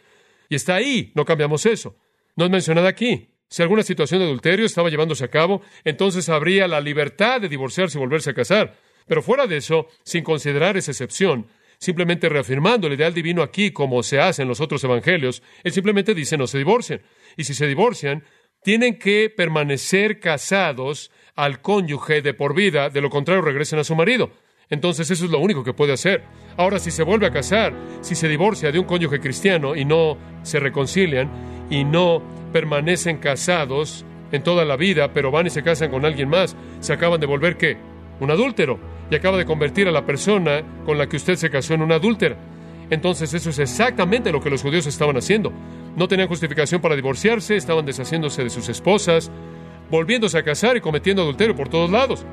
Y 0.47 0.55
está 0.55 0.75
ahí, 0.75 1.11
no 1.15 1.25
cambiamos 1.25 1.65
eso. 1.65 1.95
No 2.39 2.45
es 2.45 2.51
mencionada 2.51 2.87
aquí. 2.87 3.35
Si 3.49 3.61
alguna 3.61 3.83
situación 3.83 4.21
de 4.21 4.25
adulterio 4.25 4.65
estaba 4.65 4.89
llevándose 4.89 5.25
a 5.25 5.29
cabo, 5.29 5.61
entonces 5.83 6.29
habría 6.29 6.69
la 6.69 6.79
libertad 6.79 7.41
de 7.41 7.49
divorciarse 7.49 7.97
y 7.97 7.99
volverse 7.99 8.29
a 8.29 8.33
casar. 8.33 8.77
Pero 9.07 9.21
fuera 9.21 9.45
de 9.45 9.57
eso, 9.57 9.87
sin 10.05 10.23
considerar 10.23 10.77
esa 10.77 10.91
excepción, 10.91 11.47
simplemente 11.79 12.29
reafirmando 12.29 12.87
el 12.87 12.93
ideal 12.93 13.13
divino 13.13 13.43
aquí 13.43 13.71
como 13.71 14.03
se 14.03 14.21
hace 14.21 14.43
en 14.43 14.47
los 14.47 14.61
otros 14.61 14.81
evangelios. 14.85 15.43
Él 15.65 15.73
simplemente 15.73 16.15
dice 16.15 16.37
no 16.37 16.47
se 16.47 16.59
divorcien. 16.59 17.01
Y 17.35 17.43
si 17.43 17.53
se 17.53 17.67
divorcian, 17.67 18.23
tienen 18.63 18.97
que 18.97 19.29
permanecer 19.29 20.21
casados 20.21 21.11
al 21.35 21.59
cónyuge 21.59 22.21
de 22.21 22.33
por 22.33 22.55
vida, 22.55 22.89
de 22.89 23.01
lo 23.01 23.09
contrario 23.09 23.41
regresen 23.41 23.79
a 23.79 23.83
su 23.83 23.97
marido. 23.97 24.31
Entonces 24.69 25.09
eso 25.09 25.25
es 25.25 25.31
lo 25.31 25.39
único 25.39 25.63
que 25.63 25.73
puede 25.73 25.93
hacer. 25.93 26.23
Ahora, 26.55 26.77
si 26.77 26.91
se 26.91 27.03
vuelve 27.03 27.25
a 27.25 27.31
casar, 27.31 27.73
si 28.01 28.13
se 28.13 28.27
divorcia 28.27 28.71
de 28.71 28.79
un 28.79 28.85
cónyuge 28.85 29.19
cristiano 29.19 29.75
y 29.75 29.83
no 29.83 30.17
se 30.43 30.59
reconcilian 30.59 31.29
y 31.69 31.83
no 31.83 32.21
permanecen 32.53 33.17
casados 33.17 34.05
en 34.31 34.43
toda 34.43 34.65
la 34.65 34.75
vida, 34.75 35.11
pero 35.11 35.31
van 35.31 35.47
y 35.47 35.49
se 35.49 35.63
casan 35.63 35.89
con 35.89 36.05
alguien 36.05 36.29
más, 36.29 36.55
se 36.81 36.93
acaban 36.93 37.19
de 37.19 37.25
volver 37.25 37.57
qué? 37.57 37.77
Un 38.19 38.29
adúltero. 38.29 38.79
Y 39.09 39.15
acaba 39.15 39.37
de 39.37 39.45
convertir 39.45 39.87
a 39.87 39.91
la 39.91 40.05
persona 40.05 40.61
con 40.85 40.99
la 40.99 41.07
que 41.07 41.17
usted 41.17 41.35
se 41.35 41.49
casó 41.49 41.73
en 41.73 41.81
una 41.81 41.95
adúltera. 41.95 42.37
Entonces 42.91 43.33
eso 43.33 43.49
es 43.49 43.57
exactamente 43.57 44.31
lo 44.31 44.41
que 44.41 44.51
los 44.51 44.61
judíos 44.61 44.85
estaban 44.85 45.17
haciendo. 45.17 45.51
No 45.95 46.07
tenían 46.07 46.27
justificación 46.27 46.79
para 46.79 46.95
divorciarse, 46.95 47.55
estaban 47.55 47.85
deshaciéndose 47.85 48.43
de 48.43 48.49
sus 48.51 48.69
esposas, 48.69 49.31
volviéndose 49.89 50.37
a 50.37 50.43
casar 50.43 50.77
y 50.77 50.81
cometiendo 50.81 51.23
adulterio 51.23 51.55
por 51.55 51.69
todos 51.69 51.89
lados. 51.89 52.25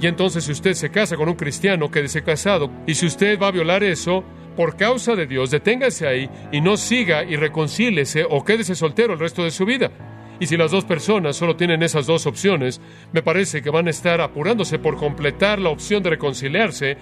Y 0.00 0.06
entonces 0.06 0.44
si 0.44 0.52
usted 0.52 0.74
se 0.74 0.90
casa 0.90 1.16
con 1.16 1.28
un 1.28 1.36
cristiano, 1.36 1.90
quédese 1.90 2.22
casado. 2.22 2.70
Y 2.86 2.94
si 2.94 3.06
usted 3.06 3.38
va 3.40 3.48
a 3.48 3.52
violar 3.52 3.82
eso, 3.82 4.24
por 4.56 4.76
causa 4.76 5.14
de 5.14 5.26
Dios, 5.26 5.50
deténgase 5.50 6.06
ahí 6.06 6.30
y 6.50 6.60
no 6.60 6.76
siga 6.76 7.24
y 7.24 7.36
reconcílese 7.36 8.24
o 8.28 8.44
quédese 8.44 8.74
soltero 8.74 9.12
el 9.12 9.20
resto 9.20 9.44
de 9.44 9.50
su 9.50 9.64
vida. 9.64 9.90
Y 10.38 10.46
si 10.46 10.56
las 10.56 10.70
dos 10.70 10.84
personas 10.84 11.36
solo 11.36 11.56
tienen 11.56 11.82
esas 11.82 12.06
dos 12.06 12.26
opciones, 12.26 12.80
me 13.12 13.22
parece 13.22 13.62
que 13.62 13.70
van 13.70 13.86
a 13.86 13.90
estar 13.90 14.20
apurándose 14.20 14.78
por 14.78 14.96
completar 14.96 15.58
la 15.58 15.70
opción 15.70 16.02
de 16.02 16.10
reconciliarse, 16.10 16.98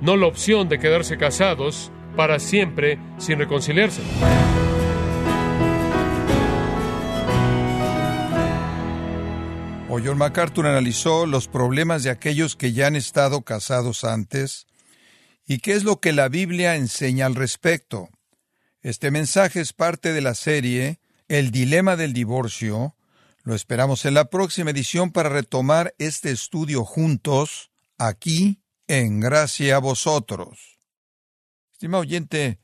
no 0.00 0.16
la 0.16 0.26
opción 0.26 0.68
de 0.68 0.78
quedarse 0.78 1.18
casados 1.18 1.90
para 2.16 2.38
siempre 2.38 2.98
sin 3.18 3.38
reconciliarse. 3.38 4.02
O 9.90 9.98
MacArthur 10.14 10.66
analizó 10.66 11.24
los 11.24 11.48
problemas 11.48 12.02
de 12.02 12.10
aquellos 12.10 12.56
que 12.56 12.74
ya 12.74 12.88
han 12.88 12.94
estado 12.94 13.40
casados 13.40 14.04
antes 14.04 14.66
y 15.46 15.60
qué 15.60 15.72
es 15.72 15.82
lo 15.82 15.98
que 15.98 16.12
la 16.12 16.28
Biblia 16.28 16.76
enseña 16.76 17.24
al 17.24 17.34
respecto. 17.34 18.10
Este 18.82 19.10
mensaje 19.10 19.60
es 19.60 19.72
parte 19.72 20.12
de 20.12 20.20
la 20.20 20.34
serie 20.34 21.00
El 21.26 21.50
dilema 21.50 21.96
del 21.96 22.12
divorcio. 22.12 22.96
Lo 23.44 23.54
esperamos 23.54 24.04
en 24.04 24.12
la 24.12 24.26
próxima 24.26 24.72
edición 24.72 25.10
para 25.10 25.30
retomar 25.30 25.94
este 25.98 26.32
estudio 26.32 26.84
juntos, 26.84 27.70
aquí, 27.96 28.60
en 28.88 29.20
Gracia 29.20 29.76
a 29.76 29.78
vosotros. 29.78 30.78
Estimado 31.72 32.02
oyente, 32.02 32.60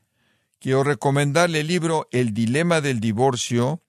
quiero 0.59 0.83
recomendarle 0.83 1.61
el 1.61 1.67
libro 1.67 2.07
El 2.11 2.35
dilema 2.35 2.81
del 2.81 2.99
divorcio, 2.99 3.81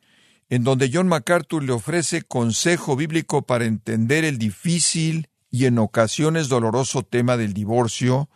en 0.49 0.65
donde 0.65 0.91
John 0.93 1.09
MacArthur 1.09 1.63
le 1.63 1.73
ofrece 1.73 2.23
consejo 2.23 2.97
bíblico 2.97 3.43
para 3.43 3.65
entender 3.65 4.25
el 4.25 4.39
difícil 4.39 5.29
y 5.51 5.67
en 5.67 5.79
ocasiones 5.79 6.49
doloroso 6.49 7.03
tema 7.03 7.37
del 7.37 7.53
divorcio, 7.53 8.29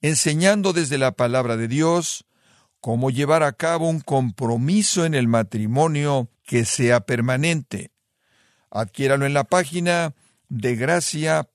enseñando 0.00 0.72
desde 0.72 0.98
la 0.98 1.12
palabra 1.12 1.56
de 1.56 1.68
Dios 1.68 2.26
cómo 2.80 3.10
llevar 3.10 3.42
a 3.42 3.52
cabo 3.52 3.88
un 3.88 4.00
compromiso 4.00 5.04
en 5.04 5.14
el 5.14 5.28
matrimonio 5.28 6.30
que 6.44 6.64
sea 6.64 7.00
permanente. 7.00 7.92
Adquiéralo 8.70 9.26
en 9.26 9.34
la 9.34 9.44
página 9.44 10.14
de 10.48 10.76
gracia.org 10.76 11.48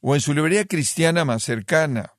o 0.00 0.14
en 0.14 0.20
su 0.20 0.34
librería 0.34 0.64
cristiana 0.64 1.24
más 1.24 1.42
cercana, 1.42 2.14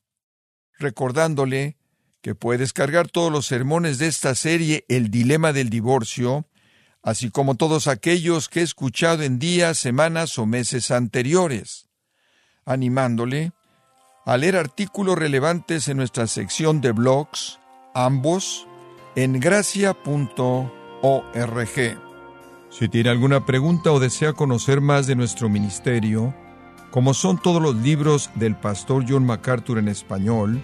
recordándole 0.80 1.78
que 2.24 2.34
puede 2.34 2.60
descargar 2.60 3.10
todos 3.10 3.32
los 3.32 3.46
sermones 3.46 4.00
de 4.00 4.08
esta 4.08 4.34
serie 4.34 4.86
El 4.88 5.12
Dilema 5.12 5.52
del 5.52 5.70
Divorcio, 5.70 6.48
así 7.04 7.30
como 7.30 7.56
todos 7.56 7.88
aquellos 7.88 8.48
que 8.48 8.62
he 8.62 8.64
escuchado 8.64 9.24
en 9.24 9.38
días, 9.38 9.78
semanas 9.78 10.40
o 10.40 10.46
meses 10.46 10.90
anteriores 10.90 11.90
animándole 12.66 13.52
a 14.26 14.38
leer 14.38 14.56
artículos 14.56 15.18
relevantes 15.18 15.90
en 15.90 15.98
nuestra 15.98 16.28
sección 16.28 16.80
de 16.80 16.94
blogs, 16.94 17.60
ambos 17.94 18.66
en 19.16 19.42
gracia.org. 19.42 20.00
Si 22.70 22.88
tiene 22.88 23.10
alguna 23.10 23.46
pregunta 23.46 23.92
o 23.92 24.00
desea 24.00 24.32
conocer 24.32 24.80
más 24.80 25.08
de 25.08 25.18
nuestro 25.18 25.50
ministerio, 25.50 26.34
como 26.90 27.14
son 27.14 27.38
todos 27.38 27.62
los 27.62 27.76
libros 27.76 28.30
del 28.36 28.56
pastor 28.56 29.04
John 29.06 29.26
MacArthur 29.26 29.78
en 29.78 29.90
español 29.90 30.64